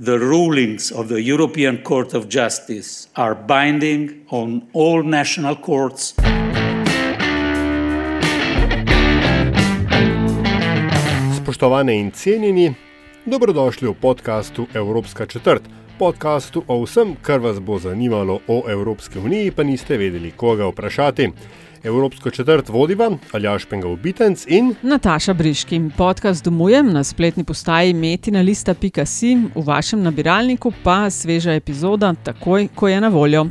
The 0.00 0.18
rulings 0.18 0.90
of 0.90 1.08
the 1.08 1.20
European 1.20 1.82
Court 1.82 2.14
of 2.14 2.26
Justice 2.28 3.08
are 3.16 3.34
binding 3.34 4.24
on 4.30 4.62
all 4.72 5.02
national 5.02 5.56
courts. 5.56 6.14
Spoštovane 11.36 12.00
in 12.00 12.10
cenjeni, 12.10 12.74
dobrodošli 13.26 13.88
v 13.88 13.94
podkastu 13.94 14.66
Evropska 14.74 15.26
četrt, 15.26 15.62
podkastu 15.98 16.64
o 16.66 16.82
vsem, 16.84 17.16
kar 17.22 17.40
vas 17.40 17.60
bo 17.60 17.78
zanimalo 17.78 18.40
o 18.48 18.64
Evropski 18.68 19.18
uniji, 19.18 19.50
pa 19.50 19.62
niste 19.62 19.96
vedeli, 19.96 20.32
koga 20.36 20.66
vprašati. 20.66 21.28
Evropsko 21.84 22.30
četrt 22.30 22.68
vodiva 22.68 23.10
Aljaš 23.32 23.64
Pengal 23.64 23.96
Bitenc 23.96 24.44
in 24.46 24.74
Nataša 24.82 25.34
Briški. 25.34 25.80
Podcast 25.96 26.44
domujem 26.44 26.92
na 26.92 27.04
spletni 27.04 27.44
postaji 27.44 27.94
metina.si, 27.94 29.36
v 29.54 29.64
vašem 29.64 30.02
nabiralniku 30.02 30.72
pa 30.84 31.10
sveža 31.10 31.52
epizoda, 31.52 32.14
takoj, 32.24 32.68
ko 32.74 32.88
je 32.88 33.00
na 33.00 33.08
voljo. 33.08 33.46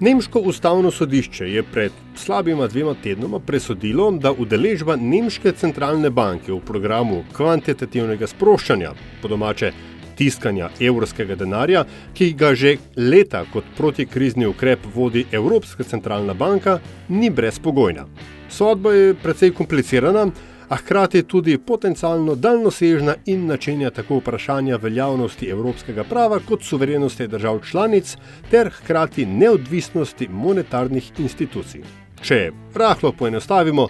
Nemško 0.00 0.40
ustavno 0.40 0.90
sodišče 0.90 1.44
je 1.50 1.62
pred 1.62 1.92
slabima 2.14 2.66
dvema 2.66 2.94
tednoma 3.02 3.38
presodilo, 3.38 4.10
da 4.10 4.32
udeležba 4.32 4.96
Nemške 4.96 5.52
centralne 5.52 6.10
banke 6.10 6.52
v 6.52 6.60
programu 6.60 7.24
kvantitativnega 7.32 8.26
sproščanja, 8.26 8.92
po 9.22 9.28
domače 9.28 9.72
tiskanja 10.16 10.70
evropskega 10.80 11.36
denarja, 11.36 11.84
ki 12.14 12.32
ga 12.32 12.54
že 12.54 12.76
leta 12.96 13.44
kot 13.52 13.64
protikrizni 13.76 14.46
ukrep 14.46 14.86
vodi 14.94 15.26
Evropska 15.32 15.84
centralna 15.84 16.34
banka, 16.34 16.78
ni 17.08 17.30
brezpogojna. 17.30 18.06
Sodba 18.48 18.92
je 18.92 19.14
precej 19.14 19.52
komplicirana, 19.52 20.30
a 20.68 20.76
hkrati 20.76 21.22
tudi 21.22 21.58
potencialno 21.58 22.34
daljnosežna 22.34 23.14
in 23.26 23.46
načenja 23.46 23.90
tako 23.90 24.18
vprašanja 24.18 24.76
veljavnosti 24.76 25.48
evropskega 25.48 26.04
prava 26.04 26.40
kot 26.48 26.62
suverenosti 26.62 27.28
držav 27.28 27.60
članic 27.70 28.16
ter 28.50 28.70
hkrati 28.70 29.26
neodvisnosti 29.26 30.28
monetarnih 30.28 31.12
institucij. 31.18 31.82
Če 32.22 32.50
rahlo 32.74 33.12
poenostavimo, 33.12 33.88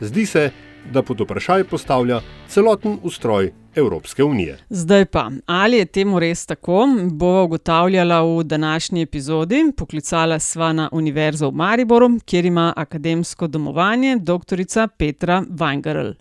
zdi 0.00 0.26
se, 0.26 0.50
da 0.90 1.02
pod 1.02 1.20
vprašaj 1.20 1.64
postavlja 1.64 2.20
celoten 2.48 2.98
ustroj 3.02 3.52
Evropske 3.76 4.24
unije. 4.24 4.58
Zdaj 4.70 5.04
pa, 5.04 5.30
ali 5.46 5.76
je 5.76 5.86
temu 5.86 6.20
res 6.20 6.46
tako, 6.46 6.86
bova 7.12 7.42
ugotavljala 7.42 8.22
v 8.22 8.42
današnji 8.44 9.02
epizodi. 9.02 9.72
Poklicala 9.76 10.38
sva 10.38 10.72
na 10.72 10.88
Univerzo 10.92 11.48
v 11.48 11.52
Mariboru, 11.52 12.08
kjer 12.24 12.44
ima 12.44 12.72
akademsko 12.76 13.46
domovanje 13.46 14.16
dr. 14.16 14.88
Petra 14.98 15.42
Weingerl. 15.48 16.14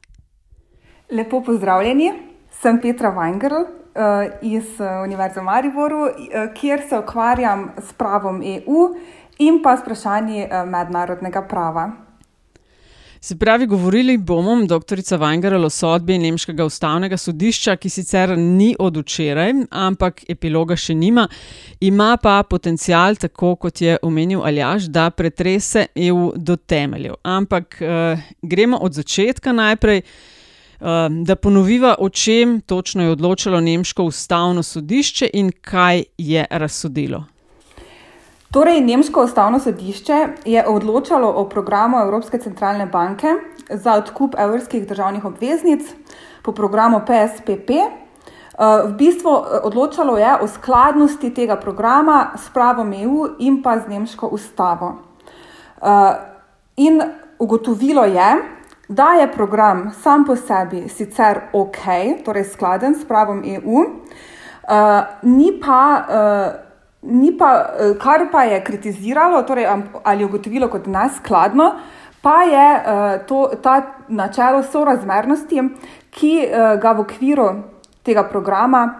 Lepo 1.11 1.43
pozdravljeni, 1.43 2.13
sem 2.61 2.81
Petra 2.81 3.11
Weingerl 3.11 3.61
uh, 3.61 4.31
iz 4.41 4.79
Univerze 5.03 5.39
v 5.39 5.43
Mariboru, 5.43 6.01
uh, 6.03 6.11
kjer 6.53 6.81
se 6.89 6.99
ukvarjam 6.99 7.71
s 7.89 7.93
pravom 7.93 8.41
EU 8.41 8.95
in 9.39 9.61
pa 9.63 9.77
s 9.77 9.81
vprašanji 9.81 10.47
mednarodnega 10.65 11.41
prava. 11.41 12.10
Se 13.23 13.35
pravi, 13.37 13.65
govorili 13.65 14.17
bomo, 14.17 14.65
dr. 14.65 14.97
Weingerl, 15.17 15.65
o 15.65 15.69
sodbi 15.69 16.17
Nemškega 16.17 16.65
ustavnega 16.65 17.17
sodišča, 17.17 17.75
ki 17.77 17.89
sicer 17.89 18.31
ni 18.37 18.71
od 18.79 18.95
včeraj, 18.97 19.51
ampak 19.69 20.23
epiloga 20.29 20.73
še 20.73 20.95
nima, 20.97 21.27
ima 21.85 22.15
pa 22.17 22.39
potencial, 22.49 23.19
tako 23.21 23.51
kot 23.61 23.81
je 23.81 23.99
omenil 24.01 24.41
Aljaš, 24.41 24.87
da 24.89 25.11
pretrese 25.13 25.85
EU 25.95 26.31
do 26.35 26.55
temeljev. 26.57 27.19
Ampak 27.21 27.77
eh, 27.81 28.23
gremo 28.41 28.79
od 28.81 28.97
začetka 28.97 29.53
najprej. 29.53 30.01
Da 30.81 31.35
ponoviva, 31.37 31.91
o 32.01 32.07
čem 32.09 32.55
točno 32.65 33.03
je 33.03 33.11
odločilo 33.13 33.59
Nemško 33.61 34.07
ustavno 34.09 34.63
sodišče 34.65 35.29
in 35.37 35.51
kaj 35.61 36.03
je 36.17 36.45
razsodilo. 36.49 37.21
Torej, 38.51 38.81
Nemško 38.81 39.23
ustavno 39.23 39.59
sodišče 39.59 40.27
je 40.45 40.65
odločalo 40.67 41.29
o 41.35 41.49
programu 41.49 41.97
Evropske 41.97 42.37
centralne 42.37 42.85
banke 42.85 43.27
za 43.69 43.93
odkup 43.93 44.35
evropskih 44.37 44.87
državnih 44.87 45.25
obveznic 45.25 45.81
po 46.43 46.51
programu 46.51 46.99
PSPP. 46.99 47.69
V 48.59 48.91
bistvu 48.97 49.31
odločalo 49.63 50.17
je 50.17 50.33
o 50.41 50.47
skladnosti 50.47 51.33
tega 51.33 51.55
programa 51.55 52.31
s 52.35 52.49
pravom 52.53 52.91
EU 52.93 53.27
in 53.39 53.61
pa 53.63 53.79
z 53.79 53.87
nemško 53.87 54.27
ustavo. 54.27 54.97
In 56.75 57.01
ugotovilo 57.39 58.03
je, 58.03 58.35
da 58.87 59.13
je 59.13 59.31
program 59.31 59.93
sam 60.03 60.25
po 60.25 60.35
sebi 60.35 60.89
sicer 60.89 61.39
ok, 61.53 61.87
torej 62.25 62.43
skladen 62.43 62.99
s 62.99 63.07
pravom 63.07 63.43
EU, 63.45 63.85
ni 65.23 65.55
pa. 65.61 66.67
Ni 67.01 67.31
pa, 67.37 67.65
kar 67.99 68.27
pa 68.31 68.43
je 68.43 68.63
kritiziralo, 68.63 69.41
torej, 69.43 69.65
ali 70.03 70.25
ugotovilo 70.25 70.67
kot 70.69 70.85
neskladno, 70.85 71.71
pa 72.21 72.43
je 72.43 72.67
to, 73.27 73.47
ta 73.63 73.81
načelo 74.07 74.63
sorazmernosti, 74.63 75.63
ki 76.13 76.33
ga 76.81 76.91
v 76.91 77.01
okviru 77.01 77.47
tega 78.03 78.23
programa 78.29 78.99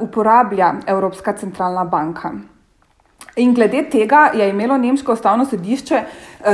uporablja 0.00 0.74
Evropska 0.86 1.32
centralna 1.32 1.84
banka. 1.84 2.32
In 3.36 3.54
glede 3.54 3.82
tega 3.90 4.30
je 4.34 4.48
imelo 4.50 4.76
Nemško 4.78 5.12
ustavno 5.12 5.44
sodišče 5.44 6.02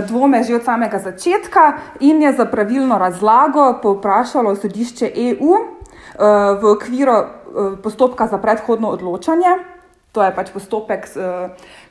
dvome 0.09 0.43
že 0.43 0.55
od 0.55 0.65
samega 0.65 0.99
začetka 0.99 1.73
in 2.01 2.23
je 2.23 2.33
za 2.33 2.45
pravilno 2.45 2.99
razlago 2.99 3.79
povprašalo 3.83 4.55
sodišče 4.57 5.13
EU 5.17 5.53
v 6.63 6.73
okviru 6.73 7.19
postopka 7.83 8.27
za 8.27 8.39
predhodno 8.39 8.89
odločanje. 8.89 9.70
To 10.13 10.23
je 10.27 10.31
pač 10.35 10.49
postopek, 10.51 11.07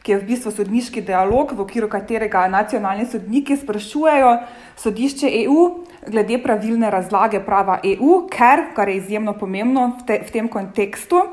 ki 0.04 0.12
je 0.12 0.18
v 0.20 0.26
bistvu 0.28 0.52
sodniški 0.52 1.02
dialog, 1.08 1.54
v 1.56 1.64
okviru 1.64 1.88
katerega 1.88 2.50
nacionalni 2.52 3.08
sodniki 3.08 3.56
sprašujejo 3.56 4.34
sodišče 4.80 5.32
EU 5.46 5.62
glede 6.08 6.42
pravilne 6.44 6.92
razlage 6.92 7.40
prava 7.46 7.80
EU, 7.84 8.26
ker, 8.32 8.70
kar 8.76 8.92
je 8.92 9.00
izjemno 9.00 9.34
pomembno 9.40 9.88
v, 9.96 10.06
te, 10.08 10.20
v 10.28 10.32
tem 10.36 10.48
kontekstu, 10.52 11.24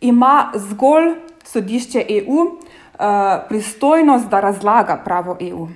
ima 0.00 0.52
zgolj 0.56 1.14
sodišče 1.44 2.04
EU 2.20 2.40
uh, 2.40 2.52
pristojnost, 3.48 4.28
da 4.28 4.40
razlaga 4.40 5.00
pravo 5.04 5.36
EU. 5.40 5.68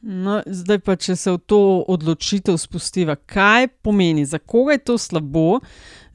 No, 0.00 0.38
zdaj 0.46 0.78
pa, 0.86 0.94
če 0.94 1.16
se 1.18 1.32
v 1.34 1.40
to 1.50 1.60
odločitev 1.90 2.54
spustiva, 2.62 3.16
kaj 3.18 3.66
pomeni, 3.82 4.22
za 4.22 4.38
koga 4.38 4.76
je 4.76 4.84
to 4.92 4.98
slabo, 4.98 5.58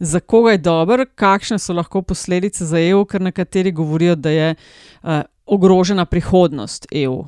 za 0.03 0.19
koga 0.19 0.51
je 0.51 0.57
dobro, 0.57 1.05
kakšne 1.15 1.59
so 1.59 1.73
lahko 1.73 2.01
posledice 2.01 2.65
za 2.65 2.79
EU, 2.79 3.05
ker 3.05 3.21
nekateri 3.21 3.71
govorijo, 3.71 4.15
da 4.15 4.29
je 4.29 4.55
uh, 4.55 5.21
ogrožena 5.45 6.05
prihodnost 6.05 6.87
EU. 6.91 7.23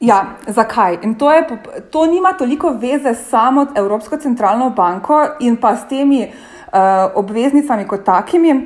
Ja, 0.00 0.26
zakaj? 0.46 0.98
In 1.02 1.14
to, 1.14 1.32
je, 1.32 1.46
to 1.90 2.06
nima 2.06 2.32
toliko 2.32 2.70
veze 2.70 3.14
samo 3.14 3.64
z 3.64 3.68
Evropsko 3.74 4.16
centralno 4.16 4.70
banko 4.70 5.26
in 5.40 5.56
pa 5.56 5.76
s 5.76 5.88
temi 5.88 6.22
uh, 6.24 7.12
obveznicami 7.14 7.84
kot 7.84 8.04
takimi, 8.04 8.52
uh, 8.52 8.62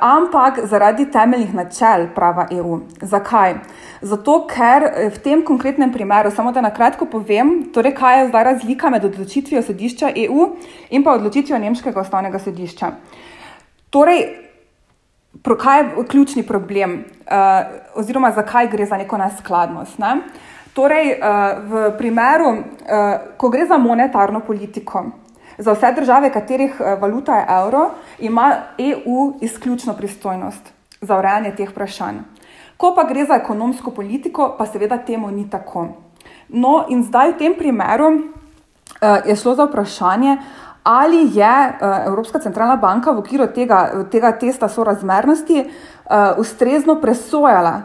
ampak 0.00 0.60
zaradi 0.70 1.08
temeljnih 1.10 1.54
načel 1.54 2.06
prava 2.14 2.46
EU. 2.50 2.78
Zakaj? 3.02 3.54
Zato, 4.00 4.46
ker 4.46 4.86
v 5.10 5.18
tem 5.24 5.42
konkretnem 5.42 5.92
primeru, 5.92 6.30
samo 6.30 6.52
da 6.52 6.60
na 6.60 6.70
kratko 6.70 7.10
povem, 7.10 7.72
torej 7.74 7.96
kaj 7.98 8.20
je 8.20 8.28
zdaj 8.28 8.44
razlika 8.44 8.90
med 8.90 9.04
odločitvijo 9.04 9.62
sodišča 9.62 10.14
EU 10.28 10.48
in 10.90 11.02
pa 11.02 11.18
odločitvijo 11.18 11.58
Nemškega 11.58 12.00
ustavnega 12.00 12.38
sodišča. 12.38 12.92
Torej, 13.90 14.22
kaj 15.42 15.80
je 15.80 16.08
ključni 16.08 16.46
problem, 16.46 17.04
uh, 17.26 17.98
oziroma 17.98 18.30
zakaj 18.30 18.70
gre 18.70 18.86
za 18.86 18.96
neko 18.96 19.18
neskladnost? 19.18 19.98
Ne? 19.98 20.16
Torej, 20.74 21.14
uh, 21.14 21.62
v 21.70 21.72
primeru, 21.98 22.50
uh, 22.50 22.58
ko 23.38 23.48
gre 23.48 23.66
za 23.66 23.78
monetarno 23.78 24.40
politiko, 24.42 25.04
za 25.58 25.72
vse 25.72 25.92
države, 25.94 26.32
katerih 26.34 26.80
valuta 27.00 27.36
je 27.38 27.46
evro, 27.62 27.90
ima 28.18 28.56
EU 28.78 29.38
izključno 29.40 29.94
pristojnost 29.94 30.72
za 31.00 31.18
urejanje 31.18 31.54
teh 31.54 31.70
vprašanj. 31.70 32.16
Ko 32.76 32.90
pa 32.96 33.04
gre 33.06 33.24
za 33.24 33.38
ekonomsko 33.38 33.90
politiko, 33.90 34.56
pa 34.58 34.66
seveda 34.66 34.98
temu 34.98 35.30
ni 35.30 35.46
tako. 35.50 35.86
No, 36.48 36.84
in 36.88 37.04
zdaj 37.06 37.32
v 37.32 37.38
tem 37.38 37.54
primeru 37.54 38.10
je 39.26 39.36
šlo 39.36 39.54
za 39.54 39.64
vprašanje, 39.64 40.36
ali 40.82 41.30
je 41.38 41.54
Evropska 42.06 42.38
centralna 42.38 42.76
banka 42.76 43.12
v 43.12 43.22
okviru 43.22 43.46
tega, 43.46 44.04
tega 44.10 44.32
testa 44.38 44.68
sorazmernosti 44.68 45.64
ustrezno 46.38 46.98
presojala 47.00 47.82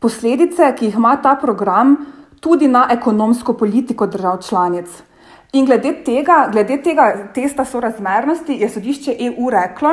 posledice, 0.00 0.72
ki 0.78 0.88
jih 0.88 0.96
ima 0.96 1.16
ta 1.22 1.36
program 1.36 1.96
tudi 2.40 2.68
na 2.68 2.88
ekonomsko 2.90 3.52
politiko 3.52 4.06
držav 4.06 4.42
članic. 4.42 5.02
In 5.52 5.66
glede 5.66 5.92
tega, 6.04 6.48
glede 6.52 6.82
tega 6.82 7.12
testa 7.34 7.64
sorazmernosti 7.64 8.54
je 8.60 8.68
sodišče 8.68 9.16
EU 9.18 9.50
reklo, 9.50 9.90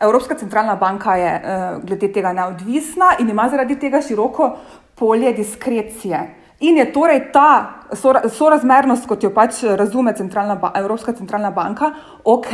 Evropska 0.00 0.34
centralna 0.34 0.76
banka 0.76 1.16
je 1.16 1.34
uh, 1.34 1.84
glede 1.84 2.12
tega 2.12 2.32
neodvisna 2.32 3.14
in 3.18 3.30
ima 3.30 3.48
zaradi 3.48 3.78
tega 3.78 4.00
široko 4.02 4.56
polje 4.94 5.32
diskrecije. 5.32 6.34
In 6.60 6.76
je 6.78 6.92
torej 6.92 7.32
ta 7.32 7.82
sorazmernost, 8.30 9.06
kot 9.06 9.22
jo 9.22 9.30
pač 9.34 9.62
razume 9.62 10.14
centralna 10.16 10.72
Evropska 10.74 11.12
centralna 11.12 11.50
banka, 11.50 11.90
ok, 12.24 12.52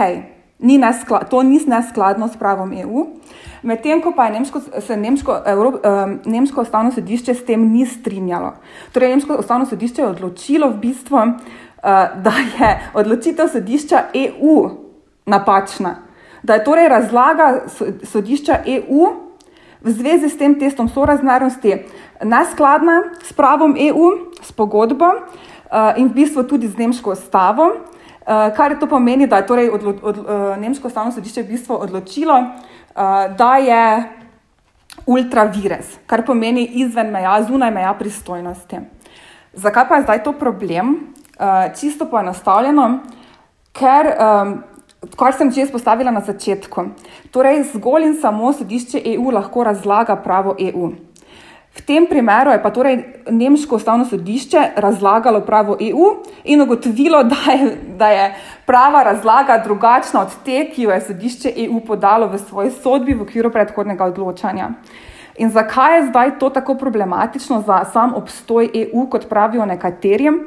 ni 0.61 0.79
neskla, 0.79 1.25
to 1.25 1.43
ni 1.43 1.61
neskladno 1.67 2.29
s 2.29 2.37
pravom 2.37 2.73
EU. 2.73 3.07
Medtem 3.63 4.01
ko 4.01 4.13
pa 4.17 4.25
je 4.25 4.33
nemško, 4.33 4.61
se 4.81 4.97
nemško, 4.97 5.37
Evrop, 5.47 5.75
um, 5.85 6.19
nemško 6.25 6.63
ustavno 6.63 6.93
sodišče 6.93 7.35
s 7.35 7.45
tem 7.45 7.69
ni 7.73 7.87
strinjalo. 7.87 8.55
Torej, 8.93 9.11
nemško 9.11 9.37
ustavno 9.41 9.67
sodišče 9.67 10.03
je 10.03 10.09
odločilo 10.09 10.71
v 10.71 10.79
bistvu, 10.81 11.17
uh, 11.17 11.33
da 12.25 12.33
je 12.59 12.71
odločitev 12.95 13.49
sodišča 13.53 14.03
EU 14.15 14.71
napačna. 15.27 15.97
Da 16.43 16.55
je 16.55 16.65
torej 16.65 16.89
razlaga 16.89 17.67
sodišča 18.03 18.63
EU 18.67 19.13
v 19.81 19.93
zvezi 19.93 20.29
s 20.29 20.39
tem 20.39 20.59
testom 20.61 20.89
sorazmernosti 20.89 21.77
neskladna 22.25 23.03
s 23.23 23.33
pravom 23.33 23.77
EU, 23.77 24.33
s 24.43 24.53
pogodbo 24.53 25.09
uh, 25.09 25.97
in 25.97 26.09
v 26.09 26.25
bistvu 26.25 26.45
tudi 26.49 26.69
z 26.69 26.77
nemško 26.77 27.13
ustavo, 27.13 27.73
kar 28.57 28.77
to 28.81 28.87
pomeni, 28.87 29.27
da 29.27 29.37
je 29.37 29.47
torej 29.47 29.71
odlo, 29.71 29.95
od, 30.03 30.19
uh, 30.19 30.57
nemško 30.61 30.89
ustavno 30.89 31.13
sodišče 31.13 31.43
v 31.43 31.47
bistvu 31.47 31.79
odločilo, 31.83 32.37
uh, 32.39 33.37
da 33.37 33.57
je 33.57 33.85
ultravires, 35.07 35.99
kar 36.07 36.25
pomeni 36.27 36.65
izven 36.83 37.11
meja, 37.11 37.43
zunaj 37.43 37.71
meja 37.71 37.95
pristojnosti. 37.99 38.81
Zakaj 39.53 39.89
pa 39.89 39.97
je 39.97 40.03
zdaj 40.03 40.23
to 40.23 40.33
problem? 40.33 40.95
Uh, 41.41 41.73
čisto 41.81 42.07
poenostavljeno, 42.07 42.99
ker 43.73 44.13
um, 44.15 44.59
kar 45.17 45.33
sem 45.33 45.51
že 45.51 45.65
izpostavila 45.65 46.11
na 46.11 46.21
začetku. 46.21 46.91
Torej, 47.33 47.65
zgolj 47.73 48.05
in 48.05 48.17
samo 48.21 48.53
sodišče 48.53 49.03
EU 49.15 49.31
lahko 49.33 49.65
razlaga 49.65 50.17
pravo 50.17 50.57
EU. 50.61 50.93
V 51.71 51.87
tem 51.87 52.07
primeru 52.07 52.51
je 52.51 52.63
pa 52.63 52.71
torej 52.71 53.23
Nemško 53.31 53.77
ustavno 53.77 54.05
sodišče 54.05 54.63
razlagalo 54.77 55.41
pravo 55.41 55.77
EU 55.81 56.07
in 56.45 56.63
ugotovilo, 56.63 57.23
da 57.33 57.53
je, 57.53 57.77
da 57.97 58.09
je 58.09 58.35
prava 58.67 59.03
razlaga 59.03 59.61
drugačna 59.65 60.21
od 60.21 60.35
te, 60.45 60.71
ki 60.75 60.83
jo 60.83 60.91
je 60.91 61.01
sodišče 61.01 61.53
EU 61.57 61.81
podalo 61.87 62.27
v 62.27 62.39
svoji 62.39 62.71
sodbi 62.71 63.15
v 63.15 63.23
okviru 63.23 63.51
predhodnega 63.51 64.05
odločanja. 64.05 64.71
In 65.39 65.51
zakaj 65.51 65.97
je 65.97 66.07
zdaj 66.11 66.39
to 66.39 66.51
tako 66.51 66.75
problematično 66.75 67.63
za 67.67 67.85
sam 67.93 68.15
obstoj 68.15 68.71
EU, 68.75 69.07
kot 69.07 69.29
pravijo 69.29 69.67
nekaterim? 69.67 70.43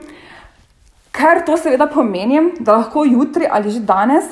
Ker 1.12 1.46
to 1.46 1.58
seveda 1.58 1.88
pomeni, 1.88 2.52
da 2.60 2.78
lahko 2.78 3.06
jutri 3.06 3.48
ali 3.50 3.72
že 3.72 3.80
danes 3.80 4.26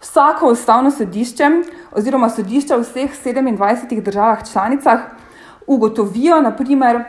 vsako 0.00 0.48
ustavno 0.56 0.90
sodišče 0.90 1.50
oziroma 1.92 2.30
sodišče 2.30 2.76
v 2.76 2.82
vseh 2.82 3.10
27 3.24 4.02
državah 4.02 4.42
članicah 4.52 5.00
ugotovijo, 5.74 6.40
naprimer, 6.40 6.96
eh, 6.96 7.04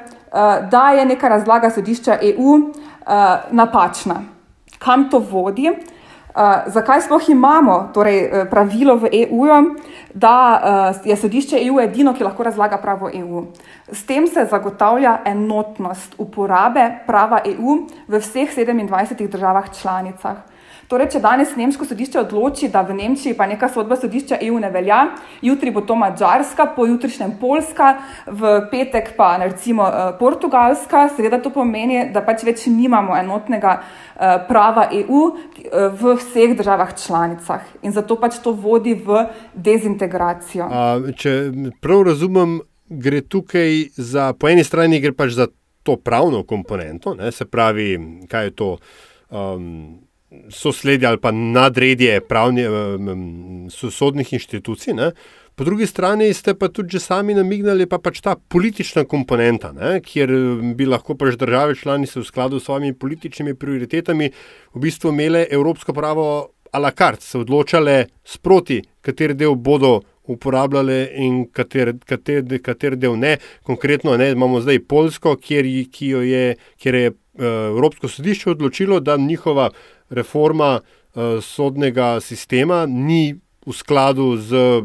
da 0.72 0.90
je 0.90 1.06
neka 1.06 1.30
razlaga 1.30 1.70
sodišča 1.70 2.18
EU 2.22 2.60
eh, 2.60 3.42
napačna. 3.52 4.22
Kam 4.80 5.10
to 5.10 5.20
vodi? 5.20 5.72
Uh, 6.34 6.42
zakaj 6.68 7.02
sploh 7.06 7.30
imamo 7.30 7.92
torej, 7.94 8.48
pravilo 8.50 8.96
v 8.96 9.10
EU, 9.14 9.46
da 10.14 10.34
je 11.06 11.16
sodišče 11.16 11.60
EU 11.62 11.78
edino, 11.80 12.14
ki 12.18 12.24
lahko 12.26 12.44
razlaga 12.44 12.80
pravo 12.82 13.12
EU? 13.14 13.44
S 13.92 14.02
tem 14.06 14.26
se 14.28 14.48
zagotavlja 14.50 15.20
enotnost 15.26 16.16
uporabe 16.18 16.88
prava 17.06 17.44
EU 17.46 17.78
v 18.08 18.18
vseh 18.18 18.50
27 18.50 19.28
državah 19.30 19.70
članicah. 19.82 20.42
Torej, 20.94 21.08
če 21.16 21.20
danes 21.24 21.56
nemško 21.58 21.88
sodišče 21.90 22.20
odloči, 22.22 22.68
da 22.70 22.84
v 22.86 22.94
Nemčiji 22.94 23.34
pa 23.34 23.48
neka 23.50 23.66
sodba 23.74 23.96
sodišča 23.98 24.38
EU 24.46 24.60
ne 24.62 24.70
velja, 24.70 25.00
jutri 25.42 25.72
bo 25.74 25.82
to 25.82 25.96
Mačarska, 25.98 26.68
pojutrišnjem 26.76 27.32
Poljska, 27.42 27.88
v 28.30 28.52
petek 28.70 29.10
pa 29.18 29.32
recimo 29.42 29.88
eh, 29.88 30.12
Portugalska, 30.20 31.08
seveda 31.16 31.40
to 31.42 31.50
pomeni, 31.56 32.04
da 32.14 32.22
pač 32.22 32.46
več 32.46 32.68
nimamo 32.70 33.18
enotnega 33.18 33.74
eh, 33.80 34.36
prava 34.46 34.86
EU 35.00 35.24
eh, 35.32 35.90
v 35.90 36.14
vseh 36.22 36.54
državah 36.62 36.94
članicah 36.94 37.66
in 37.82 37.98
zato 37.98 38.20
pač 38.22 38.38
to 38.46 38.54
vodi 38.54 38.94
v 38.94 39.26
dezintegracijo. 39.58 40.70
A, 40.70 40.86
če 41.10 41.36
prav 41.82 42.06
razumem, 42.12 42.60
gre 42.86 43.26
tukaj 43.26 43.82
za, 43.98 44.30
po 44.38 44.54
eni 44.54 44.62
strani 44.62 45.02
gre 45.02 45.18
pač 45.18 45.34
za 45.42 45.50
to 45.82 45.98
pravno 45.98 46.46
komponento, 46.46 47.18
ne, 47.18 47.34
se 47.34 47.50
pravi, 47.50 47.96
kaj 48.30 48.52
je 48.52 48.58
to. 48.62 48.74
Um, 49.34 50.04
sosledje 50.50 51.08
ali 51.08 51.18
pa 51.22 51.32
nadredje 51.32 52.22
pravnih 52.22 52.66
sodnih 53.70 54.34
inštitucij. 54.34 54.94
Ne? 54.94 55.12
Po 55.56 55.64
drugi 55.64 55.86
strani 55.88 56.34
ste 56.34 56.56
pa 56.58 56.68
tudi 56.68 57.00
sami 57.00 57.36
namignili, 57.38 57.86
pa 57.86 58.00
pač 58.02 58.22
ta 58.26 58.36
politična 58.36 59.04
komponenta, 59.06 59.72
ne? 59.72 60.00
kjer 60.02 60.32
bi 60.76 60.88
lahko 60.90 61.14
pač 61.16 61.38
države 61.38 61.76
članice 61.76 62.20
v 62.20 62.26
skladu 62.26 62.60
s 62.60 62.66
svojimi 62.66 62.94
političnimi 62.94 63.54
prioritetami 63.56 64.32
v 64.74 64.80
bistvu 64.82 65.14
imele 65.14 65.46
evropsko 65.52 65.94
pravo 65.94 66.26
a 66.74 66.80
la 66.80 66.92
carte, 66.92 67.22
se 67.22 67.38
odločale 67.38 68.08
sproti, 68.26 68.82
kateri 69.02 69.38
del 69.38 69.56
bodo 69.56 70.00
uporabljale 70.24 71.12
in 71.22 71.44
kater, 71.52 71.94
kater, 72.06 72.42
kater 72.64 72.96
del 72.98 73.18
ne. 73.20 73.38
Konkretno 73.64 74.16
ne, 74.18 74.32
imamo 74.32 74.62
zdaj 74.64 74.80
Polsko, 74.90 75.36
kjer, 75.38 75.66
je, 75.66 76.56
kjer 76.82 76.96
je 76.96 77.12
uh, 77.12 77.46
Evropsko 77.70 78.08
sodišče 78.08 78.50
odločilo, 78.56 79.00
da 79.00 79.18
njihova 79.18 79.70
reforma 80.14 80.80
uh, 80.80 81.22
sodnega 81.42 82.20
sistema 82.20 82.86
ni 82.86 83.36
v 83.66 83.74
skladu 83.74 84.38
z 84.38 84.82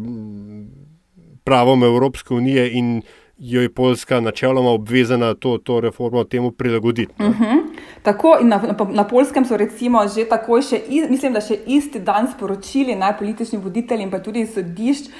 pravom 1.45 1.85
Evropske 1.85 2.35
unije 2.35 2.71
in 2.73 3.03
jo 3.39 3.63
je 3.63 3.75
Poljska 3.75 4.21
načeloma 4.21 4.71
obvezana 4.71 5.35
to, 5.35 5.59
to 5.59 5.81
reformo 5.81 6.25
temu 6.25 6.51
prilagoditi. 6.51 7.13
Uh 7.19 7.27
mhm. 7.27 7.45
-huh. 7.45 7.59
Tako 8.03 8.39
in 8.41 8.49
na, 8.49 8.63
na, 8.63 8.87
na 8.91 9.05
Poljskem 9.05 9.45
so 9.45 9.57
recimo 9.57 10.09
že 10.09 10.25
takoj, 10.25 10.63
še, 10.63 10.81
mislim, 11.11 11.33
da 11.33 11.41
še 11.41 11.59
isti 11.67 11.99
dan 11.99 12.29
sporočili 12.37 12.97
najpolitični 12.97 13.59
voditelji 13.59 14.03
in 14.03 14.11
pa 14.11 14.19
tudi 14.19 14.47
sodišč, 14.47 15.11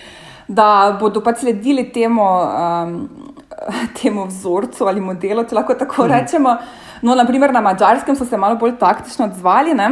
da 0.49 0.97
bodo 1.01 1.21
pač 1.21 1.45
sledili 1.45 1.85
temu, 1.93 2.25
um, 2.25 3.09
temu 4.03 4.27
vzorcu 4.27 4.89
ali 4.89 5.01
modelu, 5.01 5.45
če 5.45 5.55
lahko 5.55 5.75
tako. 5.75 6.03
-huh. 6.03 6.21
rečemo. 6.21 6.57
No, 7.03 7.15
naprimer, 7.15 7.53
na 7.53 7.61
mačarskem 7.61 8.17
so 8.17 8.25
se 8.25 8.37
malo 8.37 8.57
bolj 8.57 8.79
taktično 8.79 9.25
odzvali. 9.25 9.75
Ne? 9.75 9.91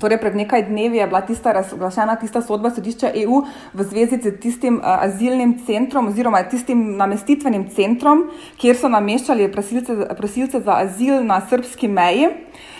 Torej, 0.00 0.18
pred 0.18 0.36
nekaj 0.36 0.62
dnevi 0.62 0.96
je 0.96 1.06
bila 1.06 1.20
tista 1.20 1.52
razglašena 1.52 2.16
tista 2.16 2.42
sodba 2.42 2.70
sodišča 2.70 3.10
EU 3.14 3.42
v 3.74 3.82
zvezi 3.84 4.18
z 4.22 4.40
tistim 4.40 4.76
uh, 4.76 4.82
azilnim 5.04 5.58
centrom 5.66 6.08
oziroma 6.08 6.42
tistim 6.42 6.96
namestitvenim 6.96 7.68
centrom, 7.68 8.30
kjer 8.56 8.76
so 8.76 8.88
nameščali 8.88 9.52
prosilce, 9.52 10.08
prosilce 10.16 10.60
za 10.60 10.72
azil 10.72 11.24
na 11.24 11.40
srpski 11.40 11.88
meji. 11.88 12.26
Uh, 12.26 12.71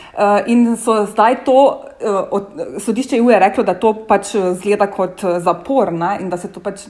in 0.47 0.76
so 0.76 1.07
zdaj 1.07 1.45
to, 1.45 1.85
od, 2.31 2.47
sodišče 2.78 3.16
EU 3.16 3.31
je 3.31 3.38
reklo, 3.38 3.64
da 3.64 3.75
to 3.75 3.95
pač 4.09 4.35
zgleda 4.37 4.87
kot 4.92 5.25
zapor 5.40 5.92
ne? 5.92 6.19
in 6.21 6.28
da 6.31 6.37
se 6.37 6.52
to 6.52 6.61
pač 6.61 6.87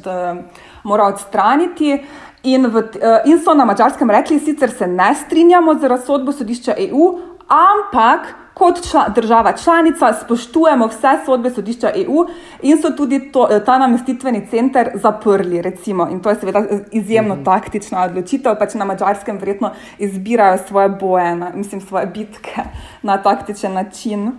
mora 0.84 1.06
odstraniti. 1.06 1.98
In, 2.42 2.66
v, 2.66 2.82
in 3.30 3.38
so 3.38 3.54
na 3.54 3.64
mačarskem 3.64 4.10
rekli, 4.10 4.40
sicer 4.42 4.70
se 4.70 4.86
ne 4.86 5.12
strinjamo 5.14 5.74
z 5.78 5.88
razsodbo 5.88 6.32
sodišča 6.32 6.74
EU, 6.88 7.12
ampak 7.46 8.41
kot 8.54 8.90
čla, 8.90 9.08
država 9.08 9.52
članica 9.52 10.12
spoštujemo 10.24 10.86
vse 10.86 11.08
sodbe 11.26 11.50
sodišča 11.50 11.90
EU 11.94 12.26
in 12.62 12.82
so 12.82 12.90
tudi 12.96 13.32
to, 13.32 13.48
eh, 13.50 13.64
ta 13.64 13.78
namestitveni 13.78 14.46
center 14.50 14.90
zaprli. 14.94 15.62
Recimo. 15.62 16.08
In 16.10 16.20
to 16.20 16.30
je 16.30 16.36
seveda 16.36 16.62
izjemno 16.92 17.34
mm. 17.34 17.44
taktična 17.44 18.04
odločitev, 18.04 18.58
pač 18.58 18.74
na 18.74 18.84
mačarskem 18.84 19.38
verjetno 19.38 19.70
izbirajo 19.98 20.58
svoje 20.68 20.88
boje, 20.88 21.36
na, 21.36 21.50
mislim, 21.54 21.80
svoje 21.80 22.06
bitke 22.06 22.62
na 23.02 23.22
taktičen 23.22 23.72
način. 23.72 24.32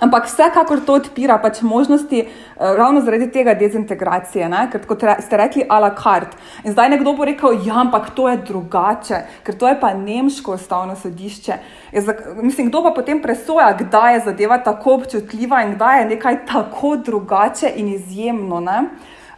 Ampak 0.00 0.24
vsekakor 0.24 0.80
to 0.86 0.96
odpira 0.96 1.36
pač 1.38 1.60
možnosti 1.62 2.22
uh, 2.24 2.72
ravno 2.78 3.02
zaradi 3.04 3.28
tega 3.30 3.52
dezintegracije, 3.54 4.48
ne? 4.48 4.64
ker 4.72 4.86
kot 4.88 5.04
re, 5.04 5.18
ste 5.20 5.36
rekli, 5.36 5.66
a 5.68 5.78
la 5.84 5.92
carte. 5.94 6.38
In 6.64 6.72
zdaj 6.72 6.94
nekdo 6.94 7.12
bo 7.12 7.28
rekel, 7.28 7.60
ja, 7.66 7.76
ampak 7.84 8.10
to 8.16 8.26
je 8.32 8.40
drugače, 8.48 9.22
ker 9.44 9.58
to 9.60 9.68
je 9.68 9.76
pa 9.80 9.92
nemško 9.94 10.56
ustavno 10.56 10.96
sodišče. 10.96 11.58
Za, 11.92 12.16
mislim, 12.40 12.72
kdo 12.72 12.82
pa 12.88 12.96
potem 12.96 13.20
presoja, 13.22 13.68
kdaj 13.78 14.14
je 14.14 14.26
zadeva 14.32 14.58
tako 14.64 14.96
občutljiva 15.02 15.62
in 15.66 15.76
kdaj 15.76 16.00
je 16.00 16.12
nekaj 16.16 16.44
tako 16.48 16.96
drugače 16.96 17.74
in 17.76 17.92
izjemno. 17.92 18.64
Ne? 18.64 18.88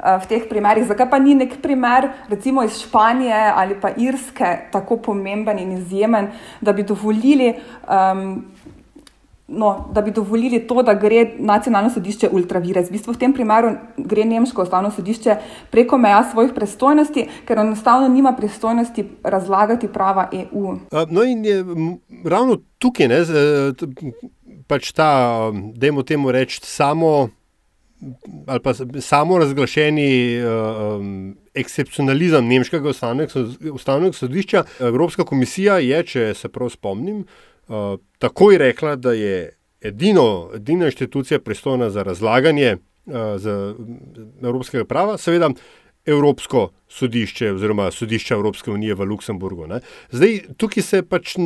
Eh, 0.04 0.18
v 0.20 0.26
teh 0.28 0.42
primerih, 0.44 0.84
zakaj 0.84 1.08
pa 1.08 1.16
ni 1.16 1.32
nek 1.32 1.62
primer, 1.64 2.11
recimo 2.28 2.61
iz 2.61 2.76
Španije 2.76 3.40
ali 3.56 3.73
pa 3.80 3.88
Irske, 3.96 4.68
tako 4.68 4.99
pomemben 5.00 5.58
in 5.58 5.73
izjemen, 5.73 6.28
da 6.61 6.73
bi 6.76 6.84
dovolili 6.84 7.54
um, 7.88 8.44
no, 9.46 9.90
da 9.92 10.02
bi 10.02 10.10
dovolili 10.10 10.66
to, 10.66 10.82
da 10.82 10.94
gre 10.94 11.26
nacionalno 11.38 11.90
sodišče 11.90 12.28
ultravirus. 12.32 12.88
V 12.88 12.96
bistvu 12.96 13.12
v 13.12 13.20
tem 13.20 13.32
primeru 13.32 13.74
gre 13.96 14.24
nemško 14.24 14.62
ustavno 14.62 14.90
sodišče 14.90 15.36
preko 15.70 15.98
meja 15.98 16.22
svojih 16.30 16.52
pristojnosti, 16.54 17.26
ker 17.44 17.58
enostavno 17.58 18.08
nima 18.08 18.32
pristojnosti 18.32 19.04
razlagati 19.22 19.88
prava 19.88 20.28
EU. 20.32 20.76
No 21.10 21.24
in 21.24 21.44
je 21.44 21.64
ravno 22.24 22.58
tukaj, 22.78 23.08
ne, 23.08 23.20
pač 24.66 24.92
ta, 24.92 25.50
dajmo 25.74 26.02
temu 26.02 26.32
reči, 26.32 26.60
samo. 26.62 27.28
Ali 28.46 28.60
pa 28.60 28.74
samo 29.00 29.38
razglašeni 29.38 30.08
um, 30.44 31.36
ekscepcionalizem 31.56 32.44
nemškega 32.48 32.90
ustavnega 33.72 34.12
sodišča. 34.12 34.64
Evropska 34.80 35.24
komisija 35.24 35.78
je, 35.80 36.02
če 36.06 36.24
se 36.36 36.50
prav 36.52 36.68
spomnim, 36.74 37.22
uh, 37.68 38.00
takoj 38.18 38.59
rekla, 38.59 38.97
da 38.97 39.12
je 39.12 39.56
edino, 39.80 40.50
edina 40.54 40.87
inštitucija 40.87 41.40
pristojna 41.40 41.90
za 41.90 42.02
razlaganje 42.02 42.76
uh, 42.76 43.14
za, 43.37 43.75
evropskega 44.42 44.85
prava, 44.85 45.18
seveda 45.18 45.50
Evropsko 46.06 46.68
sodišče 46.88 47.52
oziroma 47.52 47.90
sodišče 47.90 48.35
Evropske 48.35 48.71
unije 48.71 48.94
v 48.94 49.04
Luksemburgu. 49.09 49.66
Ne. 49.66 49.80
Zdaj, 50.11 50.40
tukaj 50.56 50.83
se 50.83 51.02
pač 51.02 51.37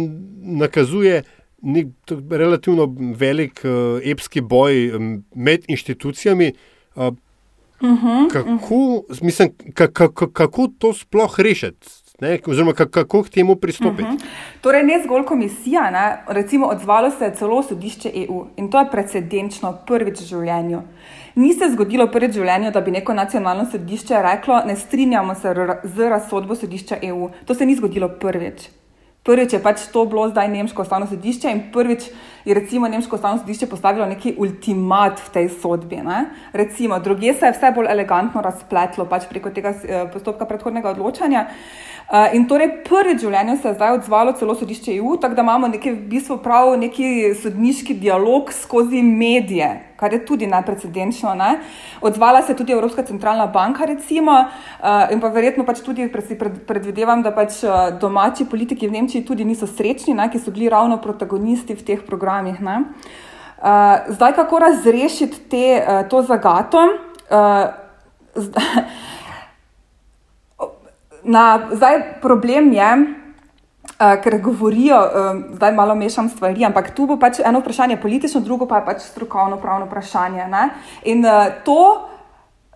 nakazuje. 0.43 1.23
Nek 1.63 1.87
relativno 2.31 2.85
velik 3.19 3.65
uh, 3.67 3.99
epski 4.07 4.41
boj 4.41 4.93
med 5.35 5.65
inštitucijami. 5.67 6.53
Uh, 6.95 7.07
uh 7.07 7.15
-huh, 7.81 8.31
kako, 8.31 8.51
uh 8.51 8.61
-huh. 8.61 9.25
mislim, 9.25 9.51
kako, 9.75 10.31
kako 10.31 10.69
to 10.79 10.93
sploh 10.93 11.41
rešiti? 11.41 11.89
Ne, 12.21 12.39
oziroma, 12.47 12.73
kako 12.73 13.23
k 13.23 13.29
temu 13.29 13.57
pristopiti? 13.57 14.03
Uh 14.03 14.09
mhm. 14.09 14.17
-huh. 14.17 14.61
Torej, 14.61 14.83
ne 14.83 15.03
zgolj 15.05 15.25
komisija, 15.25 15.91
ne, 15.91 16.25
recimo, 16.29 16.67
odzvalo 16.67 17.11
se 17.11 17.25
je 17.25 17.35
celo 17.35 17.63
sodišče 17.63 18.11
EU 18.15 18.47
in 18.57 18.71
to 18.71 18.79
je 18.79 18.91
precedenčno 18.91 19.79
prvič 19.87 20.21
v 20.21 20.25
življenju. 20.25 20.83
Ni 21.35 21.53
se 21.53 21.71
zgodilo 21.73 22.07
prvič 22.07 22.31
v 22.31 22.35
življenju, 22.35 22.71
da 22.71 22.81
bi 22.81 22.91
neko 22.91 23.15
nacionalno 23.15 23.67
sodišče 23.71 24.23
reklo: 24.23 24.63
Ne 24.67 24.77
strinjamo 24.77 25.35
se 25.35 25.55
z 25.85 26.09
razsodbo 26.09 26.55
sodišča 26.55 26.97
EU. 27.03 27.31
To 27.45 27.55
se 27.55 27.67
ni 27.67 27.75
zgodilo 27.75 28.09
prvič. 28.09 28.69
Prvič 29.29 29.53
je 29.53 29.61
pač 29.61 29.83
to 29.93 30.07
bilo 30.09 30.25
zdaj 30.31 30.49
Nemško 30.49 30.83
ustavno 30.83 31.07
sodišče 31.07 31.51
in 31.53 31.59
prvič 31.73 32.07
je 32.49 32.55
recimo 32.57 32.89
Nemško 32.89 33.17
ustavno 33.17 33.39
sodišče 33.39 33.67
postavilo 33.69 34.07
neki 34.09 34.35
ultimat 34.41 35.21
v 35.21 35.33
tej 35.35 35.49
sodbi. 35.53 36.01
Ne? 36.01 36.31
Recimo, 36.53 36.97
druge 36.99 37.35
se 37.35 37.47
je 37.47 37.53
vse 37.53 37.73
bolj 37.77 37.91
elegantno 37.93 38.41
razpletlo 38.41 39.05
pač 39.05 39.29
preko 39.29 39.53
tega 39.53 39.75
eh, 39.77 40.07
postopka 40.13 40.49
predhodnega 40.49 40.95
odločanja. 40.97 41.45
Uh, 42.09 42.33
in 42.33 42.47
torej 42.49 42.71
prvič 42.89 43.21
v 43.21 43.27
življenju 43.27 43.59
se 43.61 43.69
je 43.69 43.75
zdaj 43.77 43.99
odzvalo 43.99 44.33
celo 44.33 44.55
sodišče 44.57 44.95
EU, 44.97 45.19
tako 45.21 45.37
da 45.37 45.45
imamo 45.45 45.69
nekaj, 45.69 45.93
v 45.93 46.07
bistvu 46.09 46.39
prav 46.41 46.73
neki 46.81 47.35
sodniški 47.37 47.99
dialog 48.01 48.49
skozi 48.49 49.03
medije, 49.05 49.69
kar 49.99 50.13
je 50.15 50.23
tudi 50.27 50.47
neprecedenčno. 50.47 51.35
Ne? 51.35 51.59
Odzvala 52.01 52.43
se 52.43 52.53
je 52.53 52.57
tudi 52.57 52.73
Evropska 52.73 53.03
centralna 53.03 53.47
banka, 53.47 53.85
recimo, 53.85 54.33
uh, 54.33 55.11
in 55.13 55.21
pa 55.21 55.29
verjetno 55.35 55.67
pač 55.67 55.83
tudi 55.83 56.07
pred, 56.13 56.63
predvidevam, 56.67 57.23
da 57.23 57.35
pač 57.35 57.65
uh, 57.67 57.91
domači 57.99 58.47
politiki 58.47 58.89
v 58.89 58.95
Nemčiji 58.95 59.27
tudi 59.27 59.45
niso 59.45 59.67
srečni, 59.67 60.15
ne? 60.15 60.31
ki 60.31 60.39
so 60.39 60.55
bili 60.55 60.71
ravno 60.71 61.01
protagonisti 61.03 61.75
v 61.75 61.83
teh 61.83 62.07
programih. 62.07 62.63
Uh, 62.63 62.87
zdaj, 64.15 64.39
kako 64.39 64.59
razrešiti 64.63 65.45
te, 65.51 65.67
uh, 65.83 66.07
to 66.09 66.23
zagato? 66.23 66.79
Uh, 67.29 67.67
Na, 71.29 71.69
zdaj, 71.75 72.23
problem 72.23 72.73
je, 72.73 72.91
uh, 73.99 74.21
ker 74.23 74.39
govorijo, 74.43 74.99
uh, 74.99 75.57
zdaj 75.57 75.73
malo 75.73 75.95
mešam 75.95 76.29
stvari, 76.29 76.65
ampak 76.65 76.95
tu 76.95 77.07
bo 77.07 77.19
pač 77.19 77.41
eno 77.45 77.61
vprašanje 77.61 77.97
politično, 77.97 78.41
drugo 78.41 78.67
pa 78.67 78.77
je 78.77 78.87
pač 78.87 79.03
strokovno 79.03 79.57
pravno 79.57 79.87
vprašanje. 79.87 80.47
Ne? 80.47 80.69
In 81.05 81.25
uh, 81.25 81.51
to 81.65 81.81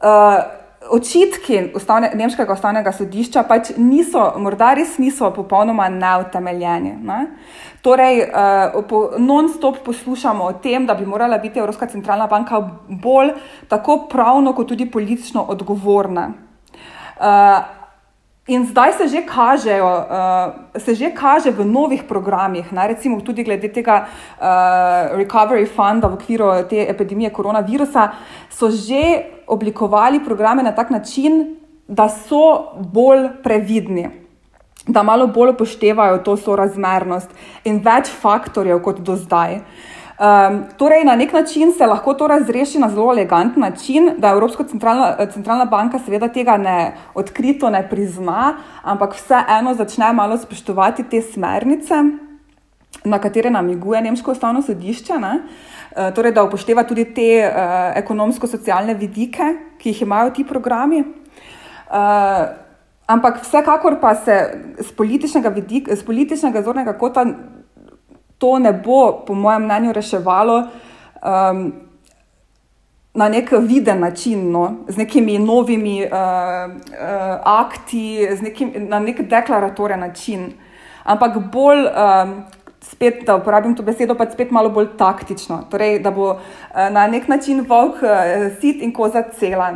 uh, 0.02 0.62
očitki 0.90 1.60
ustavne, 1.74 2.10
Nemškega 2.14 2.52
ustavnega 2.52 2.92
sodišča 2.92 3.44
pač 3.48 3.70
niso, 3.76 4.32
morda 4.42 4.72
res 4.74 4.96
niso 4.98 5.30
popolnoma 5.34 5.88
neutemeljeni. 5.88 6.96
Ne? 7.06 7.20
Torej, 7.82 8.24
uh, 8.26 8.80
po, 8.88 9.02
non-stop 9.18 9.82
poslušamo 9.84 10.44
o 10.44 10.56
tem, 10.62 10.86
da 10.86 10.94
bi 10.94 11.06
morala 11.06 11.38
biti 11.38 11.58
Evropska 11.58 11.86
centralna 11.86 12.26
banka 12.26 12.60
bolj 12.88 13.34
tako 13.68 14.06
pravno, 14.10 14.54
kot 14.54 14.68
tudi 14.74 14.90
politično 14.90 15.46
odgovorna. 15.54 16.32
Uh, 17.22 17.81
In 18.46 18.66
zdaj 18.66 18.92
se 18.92 19.08
že, 19.08 19.22
kažejo, 19.22 19.86
uh, 19.86 20.82
se 20.82 20.94
že 20.94 21.10
kaže 21.14 21.50
v 21.50 21.62
novih 21.62 22.02
programih, 22.02 22.72
ne, 22.72 22.86
recimo 22.90 23.20
tudi 23.22 23.44
glede 23.46 23.70
tega 23.70 24.02
uh, 24.02 25.14
Recovery 25.14 25.62
Funda 25.62 26.10
v 26.10 26.18
okviru 26.18 26.50
te 26.66 26.82
epidemije 26.90 27.30
koronavirusa, 27.30 28.10
so 28.50 28.66
že 28.66 29.30
oblikovali 29.46 30.24
programe 30.24 30.62
na 30.62 30.72
tak 30.72 30.90
način, 30.90 31.54
da 31.86 32.08
so 32.08 32.74
bolj 32.74 33.30
previdni, 33.46 34.10
da 34.88 35.02
malo 35.02 35.26
bolj 35.26 35.54
upoštevajo 35.54 36.18
to 36.26 36.36
sorazmernost 36.36 37.30
in 37.64 37.78
več 37.78 38.10
faktorjev 38.10 38.82
kot 38.82 38.98
do 39.06 39.14
zdaj. 39.14 39.62
Uh, 39.62 39.92
Um, 40.20 40.64
torej, 40.76 41.04
na 41.04 41.16
nek 41.16 41.32
način 41.32 41.72
se 41.72 41.86
lahko 41.86 42.14
to 42.14 42.26
razreši 42.26 42.78
na 42.78 42.88
zelo 42.88 43.12
elegantni 43.12 43.60
način, 43.60 44.10
da 44.18 44.28
Evropska 44.28 44.64
centralna, 44.64 45.26
centralna 45.32 45.64
banka 45.64 45.98
seveda 45.98 46.28
tega 46.28 46.56
ne 46.56 46.92
odkrito 47.14 47.70
ne 47.70 47.80
prizna, 47.88 48.54
ampak 48.82 49.14
vseeno 49.16 49.74
začne 49.74 50.12
malo 50.12 50.36
spoštovati 50.38 51.04
te 51.10 51.22
smernice, 51.22 51.94
na 53.04 53.18
katere 53.18 53.50
namiguje 53.50 54.02
Nemško 54.02 54.32
ustavno 54.32 54.62
sodišče. 54.62 55.12
Uh, 55.12 56.14
torej, 56.14 56.32
da 56.32 56.44
upošteva 56.44 56.84
tudi 56.84 57.04
te 57.14 57.48
uh, 57.48 57.96
ekonomsko-socialne 57.96 58.94
vidike, 58.94 59.48
ki 59.78 59.90
jih 59.90 60.02
imajo 60.02 60.30
ti 60.30 60.44
programi. 60.44 61.00
Uh, 61.00 62.52
ampak 63.06 63.40
vsekakor 63.42 63.96
pa 64.00 64.14
se 64.14 64.36
z 64.78 64.92
političnega, 64.92 65.48
vidik, 65.48 65.88
z 65.94 66.04
političnega 66.04 66.62
zornega 66.62 66.92
kota 66.98 67.24
to 68.42 68.58
ne 68.58 68.72
bo, 68.72 69.22
po 69.26 69.34
mojem 69.34 69.62
mnenju, 69.64 69.92
reševalo 69.94 70.56
um, 71.22 71.60
na 73.14 73.28
nek 73.28 73.52
viden 73.60 74.00
način, 74.00 74.50
no, 74.50 74.64
z 74.88 74.98
nekimi 74.98 75.38
novimi 75.38 76.00
uh, 76.02 76.10
uh, 76.10 77.38
akti, 77.44 78.26
nekim, 78.42 78.72
na 78.88 78.98
nek 78.98 79.20
deklaratoren 79.30 80.00
način, 80.00 80.50
ampak 81.04 81.38
bolj. 81.52 81.86
Um, 81.86 82.42
Spet, 82.82 83.20
da 83.26 83.36
uporabim 83.38 83.76
to 83.78 83.84
besedo, 83.86 84.16
pa 84.18 84.24
spet 84.26 84.50
malo 84.50 84.72
bolj 84.74 84.88
taktično. 84.98 85.60
Torej, 85.70 86.00
da 86.02 86.10
bo 86.10 86.32
uh, 86.32 86.40
na 86.90 87.04
nek 87.06 87.28
način 87.30 87.60
volk 87.68 88.00
uh, 88.02 88.48
sit 88.60 88.82
in 88.82 88.90
koza 88.92 89.22
cela. 89.38 89.68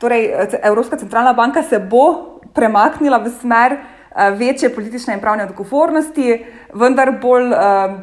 Torej, 0.00 0.30
Evropska 0.62 0.96
centralna 0.96 1.34
banka 1.36 1.62
se 1.62 1.78
bo 1.78 2.40
premaknila 2.56 3.18
v 3.20 3.34
smer 3.40 3.76
uh, 3.76 3.95
večje 4.38 4.74
politične 4.74 5.14
in 5.14 5.20
pravne 5.20 5.44
odgovornosti, 5.44 6.44
vendar 6.74 7.12
bolj 7.22 7.52
uh, 7.52 7.96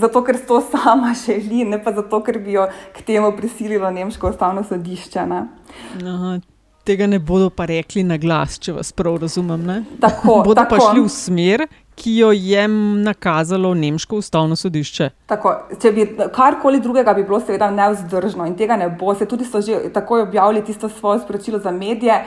zato, 0.00 0.24
ker 0.24 0.38
to 0.46 0.60
sama 0.72 1.14
želi, 1.26 1.64
ne 1.64 1.82
pa 1.84 1.92
zato, 1.92 2.22
ker 2.22 2.38
bi 2.38 2.52
jo 2.58 2.68
k 2.96 3.02
temu 3.02 3.32
prisililo 3.36 3.90
Nemško 3.90 4.30
ustavno 4.30 4.64
sodišče. 4.64 5.20
Aha, 5.20 6.38
tega 6.84 7.06
ne 7.06 7.18
bodo 7.18 7.50
pa 7.50 7.66
rekli 7.66 8.02
na 8.06 8.16
glas, 8.16 8.58
če 8.58 8.74
vas 8.78 8.92
prav 8.92 9.20
razumem. 9.22 9.62
Ne? 9.66 9.78
Tako, 10.00 10.42
bodo 10.44 10.62
tako. 10.62 10.76
pa 10.76 10.90
šli 10.90 11.06
v 11.06 11.14
smer. 11.14 11.66
Ki 12.00 12.14
jo 12.16 12.30
je 12.32 12.62
nakazalo 13.04 13.74
Nemško 13.76 14.22
ustavno 14.22 14.56
sodišče. 14.56 15.10
Tako, 15.28 15.50
če 15.82 15.90
bi 15.92 16.06
karkoli 16.32 16.80
drugega, 16.80 17.12
bi 17.12 17.26
bilo 17.28 17.42
seveda 17.42 17.68
neuzdržno 17.74 18.46
in 18.48 18.54
tega 18.56 18.78
ne 18.80 18.88
bo. 18.88 19.12
Se 19.14 19.28
tudi 19.28 19.44
so 19.44 19.60
že 19.60 19.90
takoj 19.92 20.22
objavili 20.22 20.64
tisto 20.64 20.88
svoje 20.88 21.20
sporočilo 21.20 21.60
za 21.60 21.70
medije, 21.70 22.22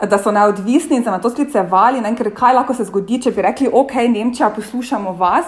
da 0.00 0.18
so 0.18 0.32
neodvisni 0.32 0.96
in 0.96 1.04
se 1.04 1.10
na 1.10 1.18
to 1.18 1.30
sklicevali. 1.30 2.00
Ne, 2.00 2.14
ker 2.16 2.30
kaj 2.34 2.54
lahko 2.54 2.74
se 2.74 2.84
zgodi, 2.84 3.22
če 3.22 3.32
bi 3.32 3.42
rekli, 3.42 3.70
ok, 3.72 3.94
Nemčija, 4.12 4.50
poslušamo 4.50 5.16
vas. 5.16 5.46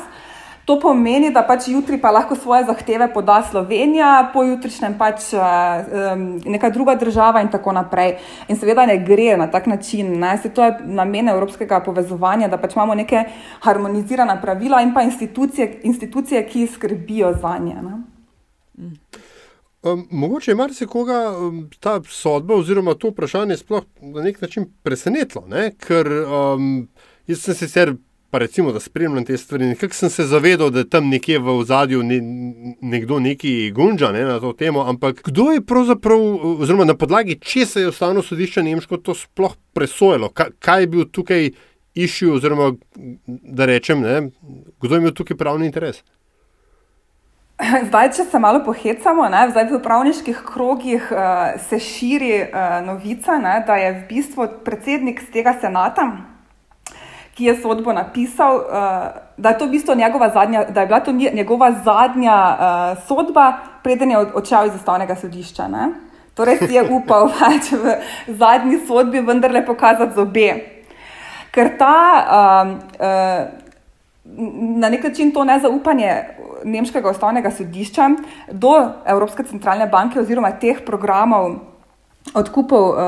To 0.68 0.74
pomeni, 0.76 1.30
da 1.32 1.40
pač 1.48 1.70
jutri 1.72 1.96
pa 1.96 2.10
lahko 2.12 2.36
svoje 2.36 2.66
zahteve 2.68 3.06
poda 3.08 3.38
Slovenija, 3.40 4.28
pojutrišnjem 4.34 4.98
pač 5.00 5.30
um, 5.32 6.26
neka 6.44 6.68
druga 6.70 6.92
država 7.00 7.40
in 7.40 7.48
tako 7.48 7.72
naprej. 7.72 8.18
In 8.52 8.60
seveda 8.60 8.84
ne 8.86 8.98
gre 9.00 9.38
na 9.40 9.46
tak 9.48 9.66
način. 9.66 10.12
Ne. 10.20 10.34
Se 10.42 10.52
to 10.52 10.64
je 10.64 10.74
namen 10.84 11.32
evropskega 11.32 11.80
povezovanja, 11.80 12.50
da 12.52 12.60
pač 12.60 12.76
imamo 12.76 12.98
neke 13.00 13.24
harmonizirana 13.64 14.36
pravila 14.42 14.82
in 14.84 14.92
pa 14.92 15.06
institucije, 15.08 15.80
institucije 15.88 16.44
ki 16.48 16.66
skrbijo 16.66 17.32
za 17.40 17.56
nje. 17.58 17.80
Mm. 18.76 18.92
Um, 19.82 20.08
mogoče 20.10 20.50
je 20.50 20.54
marsikoga 20.54 21.38
um, 21.38 21.70
ta 21.80 22.00
sodba 22.08 22.54
oziroma 22.54 22.94
to 22.94 23.10
vprašanje 23.10 23.56
sploh 23.56 23.84
na 24.00 24.22
nek 24.22 24.40
način 24.40 24.66
presenetilo, 24.82 25.44
ne? 25.46 25.70
ker 25.78 26.08
um, 26.10 26.88
jaz 27.26 27.44
sem 27.44 27.54
sicer, 27.54 27.92
pa 28.30 28.38
recimo, 28.38 28.72
da 28.72 28.80
spremljam 28.80 29.24
te 29.24 29.36
stvari, 29.38 29.68
nekako 29.70 29.94
sem 29.94 30.10
se 30.10 30.26
zavedal, 30.26 30.70
da 30.70 30.82
je 30.82 30.88
tam 30.90 31.08
nekje 31.08 31.38
v 31.38 31.54
ozadju 31.60 32.02
ne, 32.02 32.18
nekdo 32.80 33.20
neki 33.20 33.70
gunža 33.74 34.10
ne, 34.12 34.24
na 34.24 34.40
to 34.40 34.52
temo, 34.52 34.82
ampak 34.82 35.22
kdo 35.30 35.52
je 35.54 35.62
pravzaprav, 35.62 36.26
oziroma 36.58 36.84
na 36.84 36.98
podlagi 36.98 37.38
česa 37.40 37.80
je 37.80 37.94
ustavno 37.94 38.22
sodišče 38.22 38.62
Nemško 38.62 38.96
to 38.96 39.14
sploh 39.14 39.54
presojalo, 39.72 40.28
Ka, 40.34 40.50
kaj 40.58 40.82
je 40.82 40.86
bil 40.86 41.06
tukaj 41.06 41.50
išil, 41.94 42.34
oziroma 42.34 42.72
da 43.26 43.66
rečem, 43.66 44.02
ne, 44.02 44.30
kdo 44.80 44.94
je 44.94 44.98
imel 44.98 45.14
tukaj 45.14 45.36
pravni 45.36 45.70
interes? 45.70 46.02
Zdaj, 47.88 48.12
če 48.14 48.24
se 48.30 48.38
malo 48.38 48.62
pohecamo, 48.62 49.26
ne, 49.32 49.42
zdaj 49.50 49.66
v 49.72 49.80
pravniških 49.82 50.42
krogih 50.46 51.10
uh, 51.10 51.58
se 51.68 51.80
širi 51.82 52.32
uh, 52.46 52.78
novica, 52.86 53.38
ne, 53.42 53.58
da 53.66 53.78
je 53.80 53.92
v 53.96 54.02
bistvu 54.06 54.46
predsednik 54.64 55.24
tega 55.34 55.56
senata, 55.58 56.06
ki 57.34 57.50
je 57.50 57.56
sodbo 57.58 57.94
napisal, 57.94 58.62
uh, 58.62 59.08
da 59.36 59.54
je 59.54 59.58
to 59.58 59.66
v 59.66 59.74
bistvu 59.74 59.98
njegova 59.98 60.30
zadnja, 60.34 60.64
da 60.70 60.80
je 60.80 60.86
bila 60.86 61.00
to 61.00 61.12
njegova 61.12 61.72
zadnja 61.82 62.38
uh, 62.38 63.04
sodba, 63.10 63.52
preden 63.82 64.14
je 64.14 64.18
odšel 64.18 64.70
iz 64.70 64.78
ustavnega 64.78 65.18
sodišča. 65.18 65.68
Ne. 65.68 65.90
Torej 66.38 66.62
si 66.62 66.74
je 66.74 66.86
upal 66.86 67.26
pač 67.38 67.74
v 67.74 67.98
zadnji 68.38 68.84
sodbi 68.86 69.20
vendarle 69.20 69.66
pokazati 69.66 70.14
zobe. 70.14 70.50
Ker 71.50 71.74
ta 71.78 71.98
uh, 72.22 72.76
uh, 73.02 73.67
na 74.80 74.88
nek 74.88 75.04
način 75.04 75.32
to 75.32 75.44
nezaupanje 75.44 76.24
Nemškega 76.64 77.10
ustavnega 77.10 77.50
sodišča 77.50 78.10
do 78.52 78.72
Evropske 79.06 79.42
centralne 79.42 79.86
banke 79.86 80.20
oziroma 80.20 80.50
teh 80.50 80.82
programov 80.86 81.54
odkupov 82.34 82.90
uh, 82.90 82.98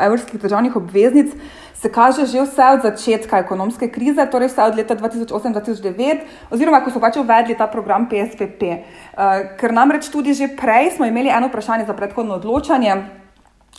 evropskih 0.00 0.40
državnih 0.40 0.76
obveznic 0.76 1.34
se 1.74 1.92
kaže 1.92 2.26
že 2.26 2.42
vse 2.42 2.64
od 2.74 2.82
začetka 2.82 3.38
ekonomske 3.38 3.88
krize, 3.92 4.26
torej 4.26 4.48
vse 4.48 4.62
od 4.62 4.76
leta 4.76 4.96
2008-2009, 4.96 6.24
oziroma 6.50 6.80
ko 6.80 6.90
so 6.90 7.00
pač 7.00 7.16
uvedli 7.20 7.54
ta 7.54 7.66
program 7.66 8.08
PSPP. 8.08 8.62
Uh, 8.62 8.78
eh, 9.18 9.56
ker 9.60 9.72
namreč 9.72 10.08
tudi 10.08 10.34
že 10.34 10.48
prej 10.56 10.96
smo 10.96 11.06
imeli 11.06 11.28
eno 11.28 11.52
vprašanje 11.52 11.84
za 11.84 11.92
predhodno 11.92 12.34
odločanje 12.40 12.96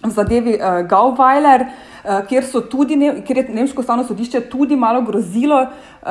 v 0.03 0.11
zadevi 0.11 0.53
uh, 0.53 0.85
Gauweiler, 0.85 1.61
uh, 1.61 1.94
kjer, 2.27 2.43
tudi 2.71 2.95
ne, 2.95 3.21
kjer 3.25 3.37
je 3.37 3.43
Nemško 3.49 3.81
ustavno 3.81 4.03
sodišče 4.03 4.41
tudi 4.49 4.75
malo 4.75 5.01
grozilo, 5.01 5.61
uh, 5.61 6.09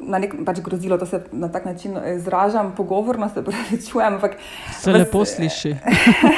na 0.00 0.18
nek 0.18 0.34
pač 0.46 0.60
grozilo, 0.60 0.96
da 0.96 1.06
se 1.06 1.22
na 1.32 1.48
tak 1.48 1.64
način 1.64 1.96
izražam, 2.16 2.72
pogovorno 2.76 3.28
se 3.28 3.44
pravičujem. 3.46 4.18
Se 4.72 4.92
vas, 4.92 5.00
lepo 5.00 5.24
sliši. 5.24 5.74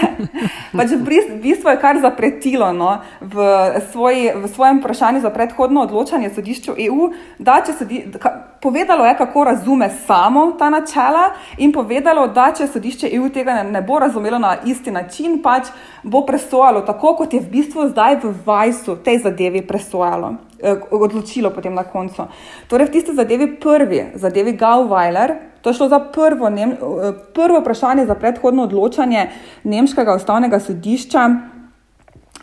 pač 0.79 0.91
v 0.97 1.39
bistvu 1.43 1.71
je 1.71 1.81
kar 1.81 2.01
zapretilo 2.03 2.73
no, 2.73 2.99
v, 3.21 3.47
svoji, 3.93 4.31
v 4.35 4.49
svojem 4.49 4.81
vprašanju 4.81 5.21
za 5.21 5.31
predhodno 5.31 5.83
odločanje 5.83 6.31
sodišču 6.35 6.77
EU, 6.89 7.11
da 7.39 7.61
če 7.67 7.77
sodi, 7.79 8.03
ka, 8.21 8.33
povedalo 8.61 9.07
je, 9.07 9.17
kako 9.19 9.45
razume 9.45 9.91
samo 10.07 10.53
ta 10.59 10.71
načela 10.71 11.31
in 11.59 11.73
povedalo, 11.73 12.27
da 12.29 12.51
če 12.57 12.67
sodišče 12.67 13.11
EU 13.17 13.29
tega 13.33 13.55
ne, 13.63 13.65
ne 13.71 13.83
bo 13.83 13.99
razumelo 13.99 14.39
na 14.39 14.57
isti 14.65 14.91
način, 14.91 15.41
pač 15.43 15.71
bo 16.03 16.23
presojalo 16.27 16.83
tako, 16.87 17.15
kot 17.17 17.35
je 17.35 17.41
v 17.41 17.51
bistvu 17.51 17.89
zdaj 17.89 18.21
v 18.23 18.33
Vajsu 18.67 18.97
tej 18.99 19.23
zadevi 19.23 19.63
presojalo, 19.63 20.35
eh, 20.59 20.75
odločilo 20.91 21.55
potem 21.55 21.71
na 21.75 21.87
koncu. 21.87 22.27
Torej, 22.67 22.91
v 22.91 22.93
tisti 22.99 23.15
zadevi 23.15 23.55
prvi, 23.63 24.19
zadevi 24.19 24.59
Gauweiler, 24.59 25.63
to 25.63 25.71
je 25.71 25.75
šlo 25.79 25.89
za 25.89 26.03
prvo, 26.03 26.51
nem, 26.51 26.75
eh, 26.75 27.15
prvo 27.31 27.63
vprašanje 27.63 28.07
za 28.07 28.15
predhodno 28.15 28.67
odločanje 28.67 29.31
Nemškega 29.63 30.19
ustavnega 30.19 30.59
sodišča, 30.59 31.23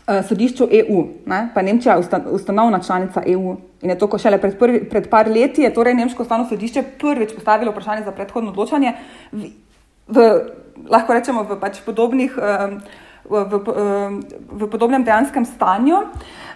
eh, 0.08 0.22
sodišču 0.22 0.64
EU, 0.64 1.04
ne? 1.26 1.52
pa 1.54 1.62
Nemčija 1.62 2.00
je 2.00 2.08
ustanovna 2.32 2.80
članica 2.80 3.22
EU. 3.26 3.56
In 3.82 3.90
je 3.90 3.98
to, 3.98 4.06
ko 4.06 4.18
šele 4.18 4.40
pred, 4.40 4.58
prvi, 4.58 4.88
pred 4.88 5.10
par 5.10 5.28
leti 5.28 5.60
je 5.60 5.74
torej 5.74 5.94
Nemško 5.94 6.22
ustavno 6.22 6.48
sodišče 6.48 6.82
prvič 7.00 7.34
postavilo 7.34 7.72
vprašanje 7.72 8.04
za 8.04 8.12
predhodno 8.12 8.50
odločanje, 8.50 8.92
v, 9.32 9.52
v, 10.08 10.40
lahko 10.88 11.12
rečemo 11.12 11.44
v 11.44 11.60
pač 11.60 11.84
podobnih. 11.84 12.32
Um, 12.40 12.80
v, 13.30 13.44
v, 13.48 13.56
v 14.52 14.62
podobnem 14.68 15.04
dejanskem 15.04 15.44
stanju, 15.44 15.96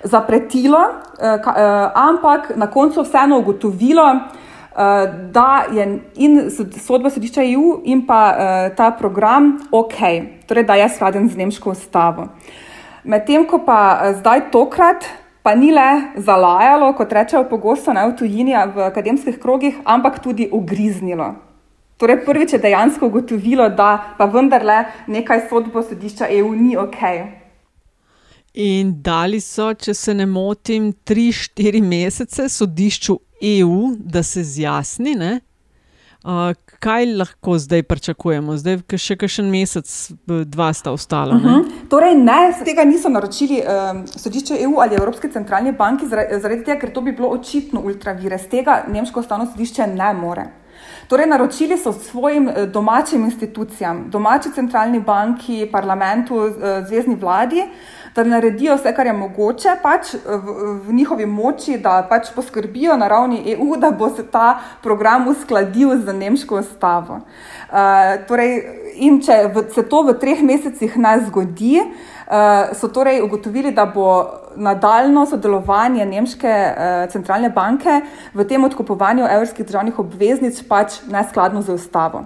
zapretilo, 0.05 0.79
eh, 0.79 1.37
eh, 1.37 1.91
ampak 1.95 2.57
na 2.57 2.67
koncu 2.67 3.03
vseeno 3.03 3.39
ugotovilo, 3.39 4.07
eh, 4.15 4.21
da 5.33 5.65
je 5.73 6.01
in 6.17 6.51
sodba 6.87 7.11
sodišča 7.11 7.43
EU 7.43 7.81
in 7.85 8.07
pa 8.07 8.35
ta 8.77 8.91
program 8.91 9.59
ok, 9.71 9.99
torej 10.47 10.65
da 10.65 10.75
je 10.75 10.89
skladen 10.89 11.29
z 11.29 11.37
nemško 11.37 11.71
ustavo. 11.71 12.29
Medtem 13.05 13.47
ko 13.47 13.59
pa 13.59 14.13
zdaj 14.21 14.51
tokrat. 14.51 15.05
Pa 15.43 15.55
ni 15.55 15.71
le 15.73 16.12
zalajalo, 16.16 16.92
kot 16.92 17.12
rečejo 17.12 17.47
pogosto 17.49 17.92
na 17.92 18.11
tujini 18.12 18.53
v 18.53 18.85
akademskih 18.85 19.38
krogih, 19.40 19.81
ampak 19.85 20.19
tudi 20.21 20.49
ugriznilo. 20.53 21.48
Torej, 21.99 22.25
prvič 22.25 22.53
je 22.53 22.59
dejansko 22.63 23.07
ugotovilo, 23.07 23.69
da 23.69 24.15
pa 24.19 24.25
vendarle 24.31 24.85
nekaj 25.07 25.49
sodbo 25.51 25.83
sodišča 25.83 26.29
EU 26.39 26.55
ni 26.55 26.77
ok. 26.79 27.01
In 28.55 28.93
dali 29.03 29.41
so, 29.43 29.73
če 29.75 29.95
se 29.95 30.15
ne 30.15 30.27
motim, 30.27 30.93
3-4 31.07 31.83
mesece 31.83 32.49
sodišču 32.49 33.19
EU, 33.51 33.97
da 33.99 34.23
se 34.23 34.45
zjasni, 34.47 35.17
uh, 35.19 36.55
kaj 36.79 37.07
lahko 37.19 37.59
zdaj 37.59 37.83
pričakujemo. 37.91 38.55
Zdaj, 38.63 38.79
še 38.95 39.19
kakšen 39.19 39.51
mesec, 39.51 39.91
dva 40.47 40.71
sta 40.73 40.95
ostala. 40.95 41.35
Uh 41.35 41.43
-huh. 41.43 41.67
Torej, 41.91 42.15
ne, 42.15 42.39
tega 42.65 42.85
niso 42.85 43.09
naročili 43.09 43.59
um, 43.63 44.07
sodišče 44.07 44.63
EU 44.63 44.79
ali 44.81 44.95
Evropske 44.95 45.29
centralne 45.33 45.73
banke, 45.73 46.07
zaradi 46.07 46.65
tega, 46.65 46.81
ker 46.81 46.93
to 46.93 47.01
bi 47.01 47.13
bilo 47.13 47.29
očitno 47.29 47.81
ultravire. 47.81 48.39
Z 48.39 48.49
tega 48.49 48.85
Nemško 48.89 49.21
ustavno 49.21 49.47
sodišče 49.47 49.87
ne 49.87 50.15
more. 50.15 50.47
Torej, 51.09 51.27
naročili 51.27 51.79
so 51.79 51.92
svojim 51.92 52.49
eh, 52.49 52.66
domačim 52.66 53.25
institucijam, 53.25 54.05
domači 54.11 54.51
centralni 54.55 55.01
banki, 55.01 55.68
parlamentu, 55.73 56.47
eh, 56.47 56.85
zvezdni 56.88 57.14
vladi, 57.14 57.64
da 58.14 58.25
naredijo 58.25 58.75
vse, 58.77 58.92
kar 58.94 59.07
je 59.07 59.12
mogoče 59.12 59.77
pač 59.83 60.12
v, 60.14 60.55
v 60.85 60.92
njihovi 60.92 61.27
moči, 61.27 61.79
da 61.79 62.03
pač 62.11 62.29
poskrbijo 62.35 62.97
na 62.97 63.09
ravni 63.09 63.42
EU, 63.53 63.77
da 63.77 63.90
bo 63.90 64.11
se 64.11 64.27
ta 64.27 64.59
program 64.83 65.29
uskladil 65.29 65.97
z 66.03 66.12
nemško 66.12 66.59
ustavo. 66.59 67.21
Uh, 67.68 68.16
torej, 68.29 68.57
in 68.94 69.21
če 69.23 69.37
v, 69.55 69.64
se 69.75 69.85
to 69.88 70.03
v 70.03 70.16
treh 70.18 70.42
mesecih 70.42 70.97
ne 70.97 71.14
zgodi, 71.29 71.79
uh, 71.85 72.75
so 72.75 72.88
torej 72.88 73.23
ugotovili, 73.23 73.71
da 73.73 73.87
bo 73.87 74.09
nadaljno 74.59 75.27
sodelovanje 75.27 76.07
Nemške 76.07 76.51
uh, 76.51 77.11
centralne 77.12 77.51
banke 77.51 78.01
v 78.35 78.44
tem 78.44 78.64
odkupovanju 78.64 79.27
evropskih 79.27 79.66
državnih 79.66 79.99
obveznic 79.99 80.61
pač 80.68 81.01
neskladno 81.09 81.62
z 81.62 81.79
ustavo. 81.79 82.25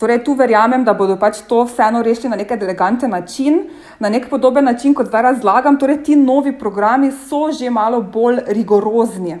Torej, 0.00 0.22
tu 0.24 0.32
verjamem, 0.32 0.84
da 0.84 0.94
bodo 0.96 1.18
pač 1.20 1.42
to 1.48 1.60
vseeno 1.68 2.00
rešili 2.02 2.30
na 2.32 2.38
nek 2.40 2.54
eleganten 2.56 3.10
način, 3.12 3.66
na 4.00 4.08
nek 4.08 4.30
podoben 4.30 4.64
način, 4.64 4.94
kot 4.96 5.10
zdaj 5.10 5.22
razlagam. 5.22 5.76
Torej, 5.78 6.02
ti 6.04 6.16
novi 6.16 6.54
programi 6.58 7.12
so 7.12 7.50
že 7.52 7.70
malo 7.70 8.00
bolj 8.00 8.40
rigorozni, 8.48 9.36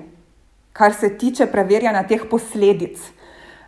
kar 0.72 0.92
se 0.94 1.16
tiče 1.18 1.46
preverjanja 1.46 2.04
teh 2.06 2.28
posledic 2.30 3.00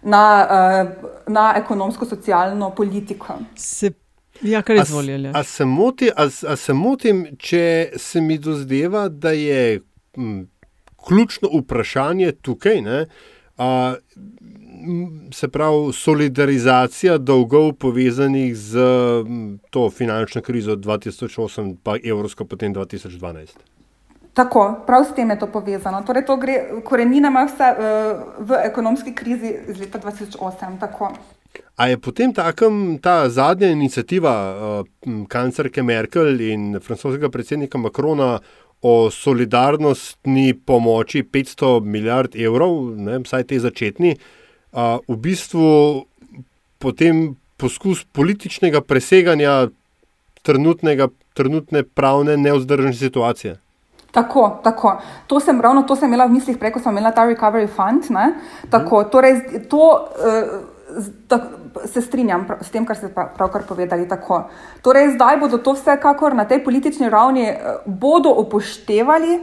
na, 0.02 0.24
uh, 0.44 1.08
na 1.26 1.54
ekonomsko-socialno 1.56 2.70
politiko. 2.76 3.40
Se 3.56 3.90
Ja, 4.40 4.62
kar 4.62 4.76
je 4.76 4.82
izvoljeno. 4.82 5.28
A, 5.28 5.38
a, 6.16 6.28
a 6.48 6.56
se 6.56 6.74
motim, 6.74 7.26
če 7.38 7.92
se 7.96 8.20
mi 8.20 8.38
dozdeva, 8.38 9.08
da 9.08 9.30
je 9.30 9.80
m, 10.16 10.48
ključno 11.06 11.48
vprašanje 11.52 12.32
tukaj, 12.32 12.80
ne, 12.82 13.06
a, 13.58 13.94
se 15.34 15.48
pravi, 15.48 15.92
solidarizacija 15.92 17.18
dolgov 17.18 17.72
povezanih 17.72 18.56
z 18.56 18.78
to 19.70 19.90
finančno 19.90 20.42
krizo 20.42 20.76
2008, 20.76 21.76
pa 21.82 21.96
evropsko 22.04 22.44
potem 22.44 22.74
2012. 22.74 23.48
Tako, 24.34 24.80
prav 24.86 25.04
s 25.04 25.14
tem 25.14 25.30
je 25.30 25.38
to 25.38 25.46
povezano. 25.46 26.02
Torej, 26.06 26.24
to 26.26 26.36
gre, 26.36 26.54
korenina 26.84 27.28
vse 27.44 27.74
v 28.38 28.60
ekonomski 28.64 29.12
krizi 29.14 29.54
iz 29.68 29.80
leta 29.80 30.00
2008. 30.00 30.80
Tako. 30.80 31.12
A 31.76 31.88
je 31.88 31.98
potem 31.98 32.32
takem, 32.34 32.98
ta 33.00 33.28
zadnja 33.28 33.70
inicijativa 33.72 34.32
uh, 34.52 34.86
kanclerke 35.28 35.82
Merkel 35.82 36.40
in 36.40 36.76
francoskega 36.80 37.30
predsednika 37.32 37.78
Macrona 37.78 38.38
o 38.82 39.10
solidarnostni 39.10 40.54
pomoči 40.54 41.22
500 41.22 41.80
milijard 41.84 42.36
evrov, 42.36 42.92
ne, 42.98 43.22
vsaj 43.24 43.46
te 43.48 43.60
začetni, 43.62 44.16
uh, 44.72 44.98
v 45.08 45.16
bistvu 45.16 45.68
potem 46.82 47.36
poskus 47.56 48.04
političnega 48.04 48.82
preseganja 48.82 49.68
trenutne 50.42 51.84
pravne 51.94 52.36
neozdržne 52.36 52.92
situacije? 52.92 53.56
Tako, 54.12 54.60
tako. 54.64 54.98
To 55.26 55.40
sem 55.40 55.60
ravno 55.60 55.82
to 55.88 55.96
sem 55.96 56.10
imela 56.10 56.26
v 56.26 56.36
mislih, 56.36 56.58
preko 56.60 56.82
sem 56.82 56.92
imela 56.92 57.14
ta 57.16 57.24
recovery 57.24 57.70
fund. 57.70 58.04
Tako, 58.70 59.04
torej, 59.08 59.40
to, 59.70 59.86
uh, 60.20 60.71
se 61.86 62.00
strinjam 62.02 62.46
s 62.60 62.70
tem, 62.70 62.86
kar 62.86 62.96
ste 62.96 63.08
pravkar 63.12 63.62
povedali. 63.68 64.08
Tako. 64.08 64.44
Torej, 64.82 65.14
zdaj 65.14 65.40
bodo 65.40 65.58
to 65.58 65.74
vsekakor 65.74 66.34
na 66.34 66.44
tej 66.44 66.64
politični 66.64 67.10
ravni 67.10 67.48
eh, 67.48 67.58
bodo 67.86 68.34
upoštevali 68.44 69.40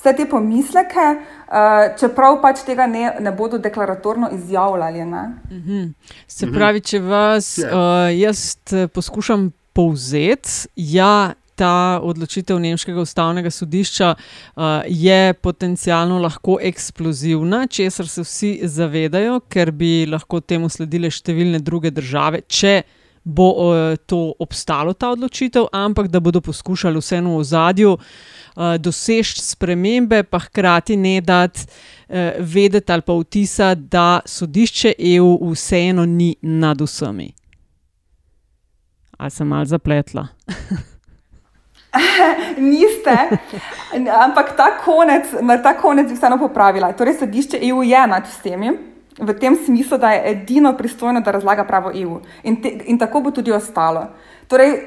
vse 0.00 0.12
te 0.16 0.24
pomisleke, 0.28 1.06
eh, 1.20 1.94
čeprav 2.00 2.40
pač 2.42 2.64
tega 2.64 2.86
ne, 2.86 3.16
ne 3.20 3.32
bodo 3.32 3.58
deklaratorno 3.58 4.30
izjavljali. 4.32 5.04
Mhm. 5.04 5.82
Se 6.26 6.46
pravi, 6.46 6.80
če 6.80 7.00
vas 7.00 7.58
uh, 7.58 8.08
jaz 8.14 8.56
poskušam 8.94 9.50
povzeti, 9.72 10.68
ja. 10.76 11.32
Ta 11.60 12.00
odločitev 12.02 12.56
Nemškega 12.60 13.02
ustavnega 13.04 13.50
sodišča 13.52 14.14
uh, 14.14 14.62
je 14.88 15.34
potencialno 15.34 16.18
lahko 16.22 16.56
eksplozivna, 16.62 17.66
česar 17.66 18.08
se 18.08 18.24
vsi 18.24 18.52
zavedajo, 18.64 19.40
ker 19.48 19.72
bi 19.76 20.06
lahko 20.08 20.40
temu 20.40 20.70
sledile 20.72 21.10
številne 21.12 21.60
druge 21.60 21.92
države, 21.92 22.40
če 22.48 22.80
bo 23.24 23.48
uh, 23.52 23.98
to 24.08 24.32
obstalo, 24.40 24.94
ta 24.96 25.10
odločitev, 25.12 25.68
ampak 25.76 26.08
da 26.08 26.22
bodo 26.24 26.40
poskušali 26.40 27.02
vseeno 27.02 27.36
v 27.36 27.44
zadju 27.44 27.90
uh, 27.92 28.76
doseči 28.80 29.42
spremembe, 29.44 30.22
pa 30.24 30.40
hkrati 30.40 30.96
ne 30.96 31.18
dati 31.20 31.66
uh, 31.66 32.40
vedeti 32.40 32.92
ali 32.92 33.04
pa 33.04 33.18
vtisa, 33.20 33.74
da 33.74 34.22
sodišče 34.24 34.94
EU 35.12 35.36
vseeno 35.52 36.08
ni 36.08 36.32
nad 36.40 36.80
vsemi. 36.80 37.28
Ali 39.20 39.30
sem 39.30 39.52
malo 39.52 39.68
zapletla? 39.68 40.24
Niste, 42.70 43.16
ampak 44.14 44.54
ta 44.56 44.78
konec, 44.84 45.26
ta 45.62 45.74
konec 45.74 46.08
bi 46.08 46.14
vseeno 46.14 46.38
popravila. 46.38 46.92
Torej, 46.92 47.18
sodišče 47.18 47.58
EU 47.70 47.82
je 47.82 48.06
nad 48.06 48.26
vsemi, 48.26 48.70
v 49.20 49.34
tem 49.34 49.56
smislu, 49.56 49.98
da 49.98 50.14
je 50.14 50.30
edino 50.30 50.72
pristojno, 50.76 51.20
da 51.20 51.30
razlaga 51.30 51.64
pravo 51.64 51.90
EU. 51.94 52.20
In, 52.42 52.62
te, 52.62 52.70
in 52.86 52.98
tako 52.98 53.20
bo 53.20 53.30
tudi 53.30 53.52
ostalo. 53.52 54.06
Torej, 54.48 54.78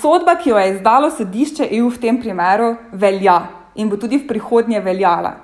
sodba, 0.00 0.38
ki 0.38 0.50
jo 0.50 0.58
je 0.58 0.76
izdalo 0.76 1.10
sodišče 1.10 1.68
EU 1.78 1.90
v 1.90 2.00
tem 2.00 2.20
primeru, 2.20 2.76
velja 2.92 3.40
in 3.74 3.90
bo 3.90 3.96
tudi 3.96 4.18
v 4.18 4.26
prihodnje 4.26 4.80
veljala. 4.80 5.34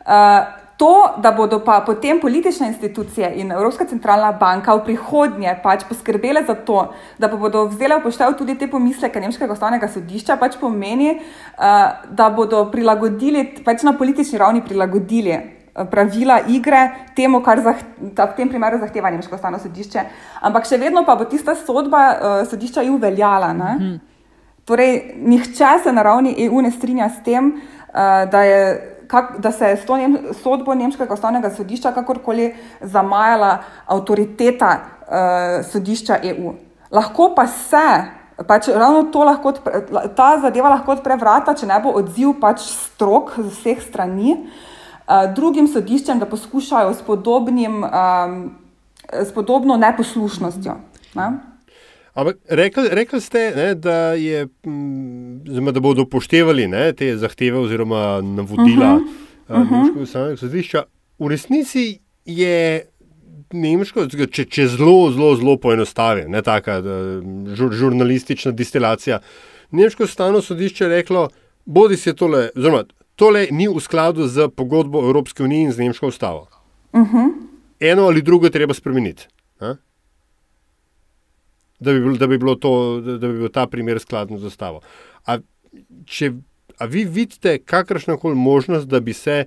Uh, 0.00 0.59
To, 0.80 1.14
da 1.20 1.28
bodo 1.36 1.58
pa 1.60 1.82
potem 1.86 2.20
politične 2.20 2.66
institucije 2.66 3.32
in 3.36 3.52
Evropska 3.52 3.84
centralna 3.84 4.32
banka 4.32 4.72
v 4.74 4.84
prihodnje 4.84 5.52
pač 5.62 5.82
poskrbele 5.84 6.40
za 6.46 6.54
to, 6.54 6.86
da 7.20 7.28
pa 7.28 7.36
bodo 7.36 7.66
vzele 7.68 7.98
v 7.98 8.06
poštev 8.06 8.32
tudi 8.38 8.54
te 8.56 8.64
pomisleke 8.64 9.20
Nemškega 9.20 9.52
ustavnega 9.52 9.90
sodišča, 9.92 10.38
pač 10.40 10.56
pomeni, 10.56 11.10
uh, 11.20 12.06
da 12.08 12.30
bodo 12.32 12.62
prilagodili, 12.72 13.42
pač 13.64 13.84
na 13.84 13.92
politični 13.92 14.40
ravni 14.40 14.62
prilagodili 14.64 15.34
uh, 15.36 15.84
pravila 15.90 16.38
igre 16.48 16.80
temu, 17.16 17.42
kar 17.44 17.60
v 17.60 17.74
tem 18.38 18.48
primeru 18.48 18.78
zahteva 18.80 19.10
Nemško 19.12 19.36
ustavno 19.36 19.60
sodišče. 19.60 20.04
Ampak 20.48 20.64
še 20.64 20.78
vedno 20.80 21.04
pa 21.04 21.18
bo 21.20 21.26
tista 21.28 21.58
sodba 21.60 22.06
uh, 22.14 22.38
sodišča 22.48 22.86
EU 22.88 22.96
veljala. 22.96 23.52
Mm 23.52 23.60
-hmm. 23.60 24.00
Torej, 24.64 25.12
nihče 25.16 25.76
se 25.82 25.92
na 25.92 26.02
ravni 26.02 26.34
EU 26.38 26.62
ne 26.62 26.70
strinja 26.70 27.10
s 27.10 27.20
tem, 27.22 27.52
uh, 27.52 28.30
da 28.32 28.42
je 28.42 28.96
kak, 29.10 29.38
da 29.38 29.52
se 29.52 29.64
je 29.64 29.76
s 29.76 29.86
to 29.86 29.96
nem, 29.96 30.16
sodbo 30.42 30.74
Nemškega 30.74 31.14
ustavnega 31.14 31.50
sodišča 31.50 31.92
kakorkoli 31.92 32.52
zamajala 32.80 33.58
avtoriteta 33.86 34.70
uh, 34.78 35.66
sodišča 35.66 36.20
EU. 36.30 36.54
Lahko 36.90 37.32
pa 37.34 37.46
se, 37.46 37.86
pač 38.46 38.68
ravno 38.68 39.02
to 39.12 39.24
lahko, 39.26 39.54
odpre, 39.54 39.82
ta 40.16 40.30
zadeva 40.42 40.70
lahko 40.76 40.94
odpre 40.94 41.18
vrata, 41.18 41.54
če 41.54 41.66
ne 41.70 41.80
bo 41.82 41.94
odziv 41.98 42.36
pač 42.40 42.62
strok 42.70 43.34
z 43.38 43.48
vseh 43.50 43.82
strani, 43.82 44.36
uh, 44.38 45.26
drugim 45.34 45.66
sodiščem, 45.70 46.22
da 46.22 46.30
poskušajo 46.30 46.94
s, 46.94 47.02
podobnim, 47.06 47.82
um, 47.84 48.40
s 49.10 49.34
podobno 49.34 49.76
neposlušnostjo. 49.76 50.78
Ne? 51.18 51.30
Ampak 52.14 52.36
rekli, 52.48 52.88
rekli 52.90 53.20
ste, 53.20 53.52
ne, 53.56 53.74
da, 53.74 54.12
je, 54.18 54.46
zma, 55.46 55.72
da 55.72 55.80
bodo 55.80 56.02
upoštevali 56.02 56.66
ne, 56.68 56.92
te 56.92 57.12
zahteve 57.16 57.58
oziroma 57.58 58.20
navodila 58.20 58.94
uh 58.96 59.02
-huh. 59.48 59.62
uh, 59.62 59.70
Nemškega 59.70 60.02
ustavnega 60.02 60.36
sodišča. 60.36 60.82
V 61.18 61.28
resnici 61.28 61.98
je 62.24 62.86
Nemško, 63.52 64.06
če, 64.06 64.44
če 64.44 64.66
zelo, 64.68 65.10
zelo, 65.10 65.36
zelo 65.36 65.56
poenostavim, 65.56 66.30
ne 66.30 66.42
taka 66.42 66.82
žur, 67.54 67.72
žurnalistična 67.72 68.52
distilacija. 68.52 69.18
Nemško 69.70 70.04
ustavno 70.04 70.42
sodišče 70.42 70.84
je 70.84 70.88
reklo, 70.88 71.28
bodi 71.64 71.96
se 71.96 72.14
tole, 72.14 72.48
oziroma 72.56 72.84
tole 73.16 73.46
ni 73.50 73.68
v 73.68 73.80
skladu 73.80 74.28
z 74.28 74.48
pogodbo 74.48 75.02
Evropske 75.02 75.42
unije 75.42 75.62
in 75.62 75.72
z 75.72 75.78
Nemško 75.78 76.08
ustavo. 76.08 76.48
Uh 76.92 77.00
-huh. 77.00 77.30
Eno 77.80 78.02
ali 78.02 78.22
drugo 78.22 78.46
je 78.46 78.50
treba 78.50 78.74
spremeniti. 78.74 79.26
Ha? 79.58 79.76
Da 81.80 81.92
bi, 81.92 82.18
da 82.18 82.26
bi, 82.26 82.38
to, 82.60 83.00
da 83.00 83.28
bi 83.28 83.38
bil 83.38 83.48
ta 83.48 83.66
primer 83.66 83.98
skladen 83.98 84.38
z 84.38 84.46
ustavo. 84.46 84.82
A, 85.26 85.38
če, 86.06 86.32
a 86.78 86.86
vi 86.86 87.04
vidite 87.04 87.58
kakršno 87.58 88.18
koli 88.20 88.36
možnost, 88.36 88.88
da 88.88 89.00
bi 89.00 89.12
se 89.12 89.44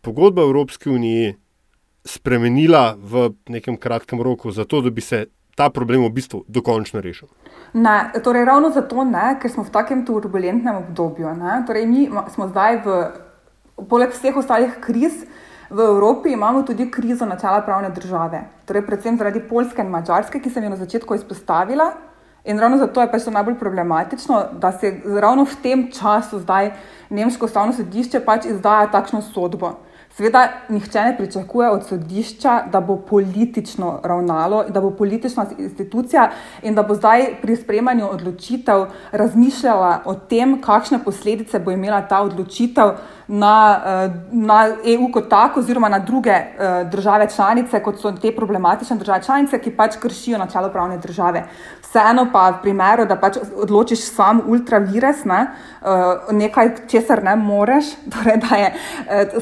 pogodba 0.00 0.42
Evropske 0.42 0.90
unije 0.90 1.36
spremenila 2.04 2.96
v 2.98 3.30
nekem 3.48 3.76
kratkem 3.76 4.22
roku, 4.22 4.50
zato 4.50 4.80
da 4.80 4.90
bi 4.90 5.00
se 5.00 5.26
ta 5.58 5.68
problem 5.74 6.04
v 6.06 6.12
bistvu 6.14 6.44
dokončno 6.48 7.02
rešil? 7.02 7.28
Ne, 7.74 8.12
torej 8.24 8.46
ravno 8.46 8.70
zato 8.70 9.04
ne, 9.04 9.34
ker 9.42 9.50
smo 9.50 9.66
v 9.66 9.74
takem 9.74 10.04
turbulentnem 10.06 10.76
obdobju. 10.84 11.34
Torej 11.66 11.86
mi 11.86 12.06
smo 12.34 12.48
zdaj 12.48 12.80
v, 12.84 12.98
poleg 13.90 14.14
vseh 14.14 14.36
ostalih 14.38 14.78
kriz, 14.80 15.26
V 15.70 15.80
Evropi 15.80 16.32
imamo 16.32 16.62
tudi 16.62 16.90
krizo 16.90 17.26
načela 17.26 17.60
pravne 17.60 17.90
države, 17.90 18.40
torej 18.64 18.86
predvsem 18.86 19.18
zaradi 19.18 19.40
Poljske 19.40 19.82
in 19.84 19.90
Mačarske, 19.92 20.40
ki 20.40 20.50
sem 20.50 20.64
jo 20.64 20.70
na 20.70 20.76
začetku 20.76 21.14
izpostavila. 21.14 21.90
In 22.44 22.58
ravno 22.58 22.78
zato 22.78 23.02
je 23.02 23.10
pač 23.12 23.24
to 23.24 23.30
najbolj 23.30 23.58
problematično, 23.60 24.38
da 24.52 24.72
se 24.72 24.94
ravno 25.04 25.44
v 25.44 25.56
tem 25.62 25.90
času 25.92 26.38
zdaj 26.40 26.70
Nemško 27.10 27.44
ustavno 27.44 27.72
sodišče 27.72 28.20
pač 28.24 28.46
izdaja 28.48 28.86
takšno 28.90 29.20
sodbo. 29.22 29.74
Sveda, 30.18 30.48
nihče 30.68 31.00
ne 31.00 31.16
pričakuje 31.16 31.70
od 31.70 31.86
sodišča, 31.86 32.62
da 32.72 32.80
bo 32.80 32.96
politično 32.96 34.00
ravnalo, 34.04 34.64
da 34.68 34.80
bo 34.80 34.90
politična 34.90 35.46
institucija 35.58 36.30
in 36.62 36.74
da 36.74 36.82
bo 36.82 36.94
zdaj 36.94 37.26
pri 37.42 37.56
sprejemanju 37.56 38.08
odločitev 38.10 38.86
razmišljala 39.12 40.00
o 40.04 40.14
tem, 40.14 40.56
kakšne 40.62 40.98
posledice 41.04 41.58
bo 41.58 41.70
imela 41.70 42.02
ta 42.02 42.22
odločitev 42.22 42.90
na, 43.28 43.80
eh, 43.86 44.10
na 44.32 44.68
EU 44.84 45.12
kot 45.12 45.28
tako, 45.30 45.60
oziroma 45.60 45.88
na 45.88 45.98
druge 45.98 46.30
eh, 46.30 46.84
države 46.90 47.28
članice, 47.36 47.82
kot 47.82 48.00
so 48.00 48.12
te 48.12 48.32
problematične 48.36 48.96
države 48.96 49.22
članice, 49.22 49.58
ki 49.58 49.76
pač 49.76 49.96
kršijo 49.96 50.38
načelo 50.38 50.68
pravne 50.68 50.98
države. 50.98 51.44
Vseeno 51.82 52.26
pa 52.32 52.50
v 52.50 52.62
primeru, 52.62 53.04
da 53.04 53.16
pač 53.16 53.38
odločiš 53.56 54.00
sam 54.14 54.40
ultravires, 54.46 55.24
ne, 55.24 55.46
uh, 55.80 55.88
nekaj, 56.36 56.70
česar 56.88 57.22
ne 57.24 57.36
moreš, 57.36 57.84
torej 58.12 58.36
da 58.36 58.56
je 58.56 58.72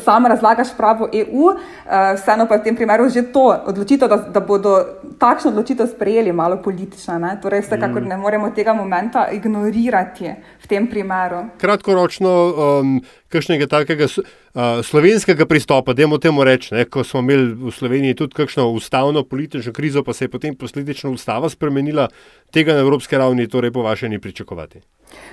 sam 0.05 0.27
razlagaš 0.27 0.66
pravo 0.77 1.09
EU, 1.13 1.51
uh, 1.51 1.55
eh, 1.87 2.15
vseeno 2.17 2.47
pa 2.49 2.57
v 2.57 2.65
tem 2.65 2.77
primeru 2.77 3.09
že 3.09 3.23
to 3.33 3.55
odločitev, 3.67 4.09
da, 4.09 4.17
da 4.17 4.41
bodo 4.41 4.75
takšno 5.19 5.51
odločitev 5.51 5.87
sprejeli 5.87 6.33
malo 6.33 6.57
politična. 6.63 7.19
Ne, 7.19 7.37
torej 7.43 7.63
vsekakor 7.67 8.03
mm. 8.03 8.09
ne 8.09 8.17
moremo 8.17 8.51
tega 8.51 8.75
momenta 8.75 9.29
ignorirati 9.33 10.35
v 10.65 10.67
tem 10.67 10.89
primeru. 10.91 11.47
Kratkoročno, 11.61 12.33
um, 12.81 12.99
kakšnega 13.29 13.67
takega 13.67 14.09
uh, 14.09 14.83
slovenskega 14.83 15.47
pristopa, 15.47 15.95
da 15.95 16.03
imamo 16.03 16.19
temu 16.19 16.45
reči, 16.45 16.75
ne, 16.75 16.85
ko 16.85 17.05
smo 17.05 17.21
imeli 17.21 17.55
v 17.55 17.71
Sloveniji 17.71 18.19
tudi 18.19 18.35
kakšno 18.35 18.69
ustavno 18.73 19.25
politično 19.25 19.73
krizo, 19.73 20.03
pa 20.03 20.13
se 20.13 20.25
je 20.25 20.33
potem 20.33 20.55
posledično 20.55 21.11
ustava 21.11 21.49
spremenila, 21.49 22.09
tega 22.51 22.75
na 22.75 22.81
evropski 22.81 23.17
ravni 23.17 23.49
torej 23.49 23.73
po 23.73 23.83
vašem 23.83 24.11
ni 24.11 24.19
pričakovati. 24.19 24.81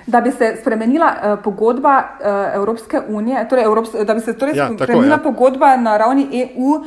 Da 0.06 0.20
bi 0.20 0.30
se 0.30 0.56
spremenila 0.60 1.06
uh, 1.06 1.38
pogodba 1.44 1.98
uh, 1.98 2.54
Evropske 2.54 3.00
unije, 3.08 3.48
torej 3.48 3.64
Evrops 3.64 3.90
da 4.06 4.14
bi 4.14 4.20
se 4.20 4.38
torej 4.38 4.56
ja, 4.56 4.68
spremenila 4.74 5.16
tako, 5.16 5.28
ja. 5.28 5.32
pogodba 5.32 5.76
na 5.76 5.96
ravni 5.96 6.28
EU, 6.42 6.70
uh, 6.70 6.86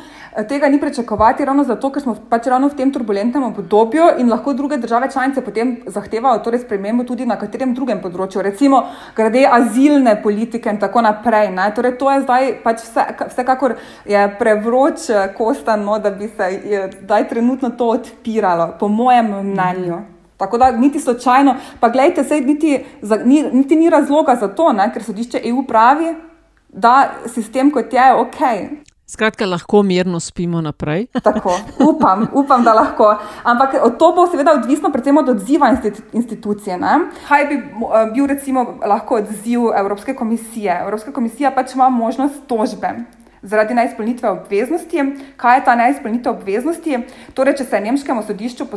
tega 0.49 0.69
ni 0.69 0.79
pričakovati, 0.79 1.45
ravno 1.45 1.63
zato, 1.63 1.89
ker 1.91 2.01
smo 2.01 2.15
pač 2.29 2.47
ravno 2.47 2.69
v 2.69 2.77
tem 2.77 2.91
turbulentnem 2.93 3.43
obdobju 3.43 4.03
in 4.17 4.29
lahko 4.29 4.53
druge 4.53 4.77
države 4.77 5.09
članice 5.11 5.41
potem 5.41 5.77
zahtevajo 5.85 6.39
torej 6.39 6.59
spremembo 6.59 7.03
tudi 7.03 7.25
na 7.25 7.39
katerem 7.39 7.73
drugem 7.73 8.01
področju, 8.01 8.41
recimo 8.41 8.83
glede 9.15 9.47
azilne 9.51 10.19
politike 10.23 10.69
in 10.69 10.79
tako 10.79 11.01
naprej. 11.01 11.49
Torej, 11.75 11.97
to 11.97 12.11
je 12.11 12.21
zdaj 12.21 12.51
pač 12.63 12.83
vse, 12.83 13.05
vsekakor 13.31 13.75
je 14.05 14.27
prevroč 14.39 15.09
kostan, 15.37 15.83
no, 15.85 15.97
da 15.99 16.11
bi 16.11 16.29
se 16.29 16.51
zdaj 17.01 17.27
trenutno 17.29 17.69
to 17.69 17.89
odpiralo, 17.97 18.75
po 18.79 18.87
mojem 18.87 19.33
mnenju. 19.41 19.95
Mm. 19.95 20.16
Tako 20.37 20.57
da 20.57 20.71
niti 20.71 20.99
slučajno, 20.99 21.55
pa 21.79 21.89
gledajte, 21.89 22.23
sej 22.23 22.41
niti, 22.41 22.85
ni, 23.25 23.43
niti 23.53 23.75
ni 23.75 23.89
razloga 23.89 24.35
za 24.35 24.47
to, 24.47 24.73
ne, 24.73 24.91
ker 24.93 25.03
sodišče 25.03 25.41
EU 25.43 25.63
pravi, 25.67 26.15
da 26.69 27.09
sistem 27.25 27.71
kot 27.71 27.93
je, 27.93 27.99
je 28.01 28.13
ok. 28.13 28.41
Skratka, 29.07 29.45
lahko 29.45 29.83
mirno 29.83 30.19
spimo 30.19 30.61
naprej. 30.61 31.05
Tako, 31.23 31.53
upam, 31.89 32.27
upam, 32.33 32.63
da 32.63 32.73
lahko. 32.73 33.15
Ampak 33.43 33.75
to 33.99 34.11
bo 34.11 34.27
seveda 34.27 34.51
odvisno 34.53 34.91
predvsem 34.91 35.17
od 35.17 35.29
odziva 35.29 35.71
institucije. 36.13 36.77
Ne? 36.77 36.99
Kaj 37.27 37.45
bi 37.45 37.55
eh, 37.55 38.11
bil 38.13 38.27
recimo 38.27 38.65
lahko 38.85 39.15
odziv 39.15 39.71
Evropske 39.79 40.15
komisije? 40.15 40.79
Evropska 40.81 41.13
komisija 41.13 41.51
pač 41.55 41.75
ima 41.75 41.89
možnost 41.89 42.43
tožbe. 42.47 42.91
Zaradi 43.41 43.73
neizpolnitve 43.73 44.29
obveznosti. 44.29 45.03
Kaj 45.37 45.57
je 45.57 45.63
ta 45.65 45.75
neizpolnitev 45.75 46.31
obveznosti? 46.31 46.99
Torej, 47.33 47.57
če 47.59 47.65
se 47.65 47.79
nemškemu 47.79 48.23
sodišču 48.27 48.67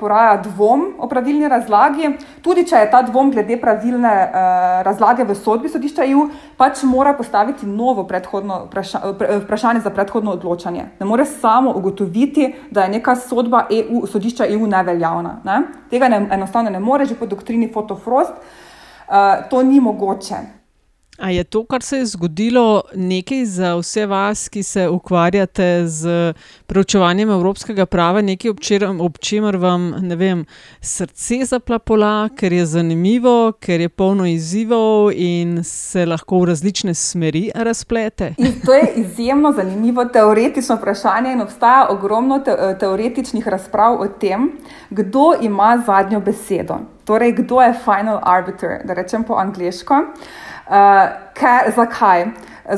poraja 0.00 0.36
dvom 0.44 0.84
o 0.98 1.08
pravilni 1.08 1.48
razlagi, 1.48 2.14
tudi 2.42 2.64
če 2.68 2.84
je 2.84 2.90
ta 2.90 3.02
dvom 3.02 3.32
glede 3.34 3.58
pravilne 3.60 4.12
uh, 4.12 4.80
razlage 4.86 5.26
v 5.28 5.36
sodbi 5.38 5.68
sodišča 5.72 6.06
EU, 6.12 6.28
pač 6.56 6.84
mora 6.86 7.14
postaviti 7.18 7.66
novo 7.66 8.06
vpraša, 8.06 9.02
vprašanje 9.44 9.84
za 9.84 9.90
predhodno 9.90 10.36
odločanje. 10.38 10.86
Ne 11.00 11.06
more 11.06 11.24
samo 11.24 11.74
ugotoviti, 11.76 12.52
da 12.70 12.86
je 12.86 12.96
neka 12.98 13.16
sodba 13.16 13.66
EU, 13.70 14.06
sodišča 14.06 14.46
EU 14.54 14.66
neveljavna. 14.66 15.38
Ne? 15.44 15.62
Tega 15.90 16.08
ne, 16.08 16.26
enostavno 16.30 16.70
ne 16.70 16.80
more, 16.80 17.06
že 17.06 17.18
po 17.18 17.26
doktrini 17.26 17.72
Fotofrost. 17.72 18.32
Uh, 19.12 19.44
to 19.50 19.62
ni 19.62 19.80
mogoče. 19.80 20.61
A 21.18 21.30
je 21.30 21.44
to, 21.44 21.64
kar 21.64 21.82
se 21.82 21.96
je 21.96 22.06
zgodilo, 22.06 22.82
nekaj 22.94 23.44
za 23.44 23.74
vse 23.76 24.06
vas, 24.06 24.48
ki 24.48 24.62
se 24.62 24.88
ukvarjate 24.88 25.86
z 25.86 26.32
preučevanjem 26.66 27.30
evropskega 27.30 27.86
prava, 27.86 28.22
nekaj 28.22 28.50
ob 29.00 29.18
čemer 29.20 29.56
vam 29.56 29.92
vem, 30.16 30.46
srce 30.80 31.44
zaplapola, 31.44 32.28
ker 32.36 32.52
je 32.52 32.64
zanimivo, 32.66 33.52
ker 33.60 33.80
je 33.80 33.88
polno 33.88 34.24
izzivov 34.26 35.10
in 35.12 35.60
se 35.64 36.06
lahko 36.06 36.40
v 36.40 36.48
različne 36.48 36.94
smeri 36.94 37.50
razplete? 37.54 38.34
In 38.38 38.54
to 38.64 38.72
je 38.74 38.92
izjemno 39.04 39.52
zanimivo 39.52 40.04
teoretično 40.04 40.76
vprašanje 40.76 41.32
in 41.32 41.40
obstaja 41.40 41.86
ogromno 41.90 42.38
te 42.38 42.56
teoretičnih 42.80 43.48
razprav 43.48 44.00
o 44.00 44.08
tem, 44.08 44.48
kdo 44.90 45.34
ima 45.42 45.82
zadnjo 45.86 46.20
besedo. 46.20 46.78
Torej, 47.04 47.32
kdo 47.32 47.60
je 47.60 47.74
final 47.84 48.20
arbiter, 48.22 48.80
da 48.84 48.94
rečem 48.94 49.24
po 49.24 49.34
angliško. 49.34 49.94
Uh, 49.94 50.51
ker, 50.68 51.70
zakaj? 51.76 52.26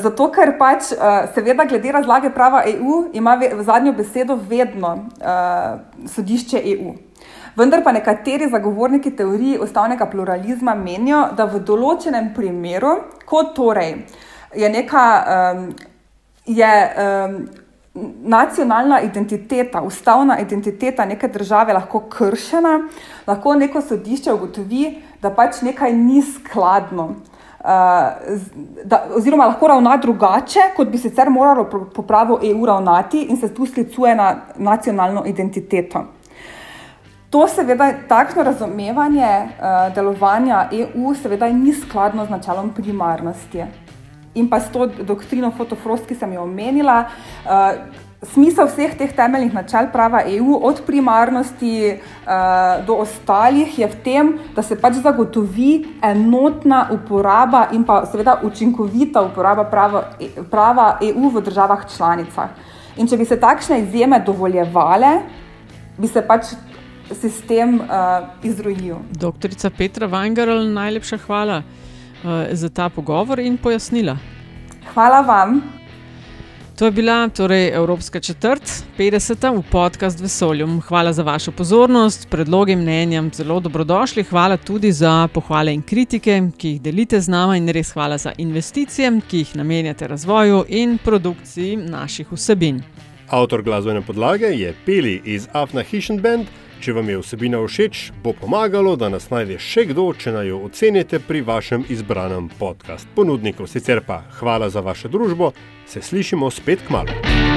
Zato, 0.01 0.31
ker 0.33 0.55
pač, 0.59 0.93
uh, 0.97 1.27
seveda, 1.35 1.67
glede 1.69 1.93
razlage 1.93 2.31
prava 2.35 2.63
EU, 2.67 3.11
ima 3.13 3.35
ve, 3.37 3.51
zadnjo 3.63 3.93
besedo 3.93 4.39
vedno 4.49 4.95
uh, 5.21 6.07
sodišče 6.09 6.63
EU. 6.73 6.95
Vendar 7.57 7.85
pa 7.85 7.93
nekateri 7.93 8.49
zagovorniki 8.51 9.13
teorije 9.17 9.61
ustavnega 9.61 10.07
pluralizma 10.11 10.75
menijo, 10.75 11.29
da 11.37 11.47
v 11.47 11.61
določenem 11.63 12.33
primeru, 12.35 12.97
ko 13.29 13.45
torej 13.55 13.93
je 14.55 14.71
neka 14.71 15.05
um, 15.23 15.69
je, 16.47 16.73
um, 16.99 17.37
nacionalna 18.25 19.01
identiteta, 19.01 19.83
ustavna 19.83 20.41
identiteta 20.41 21.05
neke 21.05 21.29
države 21.29 21.73
lahko 21.73 22.01
kršena, 22.11 22.89
lahko 23.27 23.55
neko 23.55 23.83
sodišče 23.83 24.33
ugotovi, 24.33 25.03
da 25.23 25.31
pač 25.31 25.63
nekaj 25.63 25.93
ni 25.93 26.23
skladno. 26.23 27.15
Da, 27.65 28.99
oziroma, 29.17 29.47
lahko 29.47 29.69
ravna 29.69 29.97
drugače, 29.97 30.61
kot 30.77 30.89
bi 30.93 30.99
sicer 31.01 31.31
moralo 31.31 31.65
po 31.95 32.03
pravu 32.03 32.39
EU 32.45 32.67
ravnati, 32.67 33.23
in 33.33 33.37
se 33.41 33.55
tu 33.55 33.67
sklicuje 33.67 34.15
na 34.15 34.35
nacionalno 34.57 35.23
identiteto. 35.27 36.05
To, 37.31 37.49
seveda, 37.49 37.89
takšno 38.09 38.43
razumevanje 38.43 39.27
uh, 39.27 39.95
delovanja 39.95 40.69
EU, 40.73 41.15
seveda, 41.15 41.49
ni 41.49 41.73
skladno 41.73 42.27
z 42.27 42.31
načelom 42.31 42.71
primarnosti 42.77 43.65
in 44.35 44.49
pa 44.51 44.61
s 44.61 44.71
to 44.73 44.87
doktrino 44.87 45.51
Fotofrost, 45.57 46.07
ki 46.07 46.15
sem 46.15 46.33
jo 46.33 46.43
omenila. 46.43 47.05
Uh, 47.45 48.04
Smisel 48.33 48.69
vseh 48.69 48.95
teh 48.97 49.13
temeljnih 49.13 49.55
načel 49.55 49.91
prava 49.93 50.23
EU, 50.27 50.59
od 50.63 50.81
primarnosti 50.87 51.93
uh, 51.93 52.87
do 52.87 52.97
ostalih, 53.05 53.79
je 53.79 53.87
v 53.87 53.99
tem, 54.05 54.33
da 54.57 54.63
se 54.63 54.79
pač 54.81 55.01
zagotovi 55.05 55.85
enotna 56.03 56.89
uporaba 56.95 57.69
in 57.73 57.85
pa 57.85 58.05
seveda 58.07 58.39
učinkovita 58.43 59.23
uporaba 59.23 59.65
prava, 59.65 60.05
prava 60.51 60.99
EU 61.03 61.31
v 61.31 61.45
državah 61.45 61.85
članicah. 61.97 62.51
In 62.97 63.11
če 63.11 63.19
bi 63.19 63.27
se 63.29 63.41
takšne 63.41 63.83
izjeme 63.83 64.21
dovoljevale, 64.25 65.19
bi 65.99 66.09
se 66.09 66.23
pač 66.23 66.55
sistem 67.13 67.81
uh, 67.81 68.29
izrojil. 68.43 69.03
Doktorica 69.11 69.71
Petra 69.71 70.09
Weingarl, 70.09 70.65
najlepša 70.73 71.19
hvala 71.27 71.61
uh, 71.61 72.49
za 72.53 72.69
ta 72.69 72.89
pogovor 72.89 73.43
in 73.43 73.59
pojasnila. 73.59 74.17
Hvala 74.95 75.21
vam. 75.21 75.84
To 76.79 76.85
je 76.85 76.91
bila 76.91 77.29
torej 77.29 77.69
Evropska 77.69 78.21
četrt, 78.21 78.63
50. 78.99 79.59
v 79.59 79.63
podkast 79.71 80.21
Vesolju. 80.21 80.81
Hvala 80.89 81.13
za 81.13 81.23
vašo 81.23 81.53
pozornost, 81.53 82.27
predloge, 82.31 82.77
mnenja, 82.77 83.23
zelo 83.33 83.61
dobrodošli. 83.61 84.23
Hvala 84.23 84.57
tudi 84.57 84.93
za 84.93 85.29
pohvale 85.35 85.75
in 85.75 85.83
kritike, 85.83 86.43
ki 86.59 86.69
jih 86.69 86.81
delite 86.83 87.21
z 87.21 87.31
nami, 87.31 87.59
in 87.59 87.69
res 87.69 87.93
hvala 87.95 88.19
za 88.19 88.33
investicije, 88.39 89.21
ki 89.31 89.39
jih 89.39 89.57
namenjate 89.57 90.09
razvoju 90.09 90.65
in 90.69 90.99
produkciji 90.99 91.77
naših 91.77 92.33
vsebin. 92.33 92.83
Avtor 93.29 93.63
glasbene 93.63 94.03
podlage 94.03 94.47
je 94.47 94.75
Peli 94.87 95.23
iz 95.25 95.49
Afna 95.53 95.83
Hishn 95.83 96.19
Band. 96.19 96.47
Če 96.85 96.93
vam 96.93 97.09
je 97.09 97.17
vsebina 97.17 97.63
všeč, 97.65 98.01
bo 98.21 98.35
pomagalo, 98.37 98.91
da 99.01 99.09
nas 99.09 99.31
najde 99.33 99.57
še 99.57 99.87
kdo, 99.89 100.05
če 100.13 100.35
naj 100.35 100.51
jo 100.51 100.59
ocenite 100.67 101.17
pri 101.17 101.41
vašem 101.41 101.87
izbranem 101.89 102.51
podkastu 102.61 103.09
ponudniku. 103.17 103.65
Sicer 103.65 104.05
pa 104.05 104.21
hvala 104.37 104.69
za 104.69 104.85
vašo 104.85 105.09
družbo, 105.09 105.55
se 105.89 106.05
slišimo 106.05 106.53
spet 106.53 106.85
k 106.85 106.93
malu. 106.93 107.54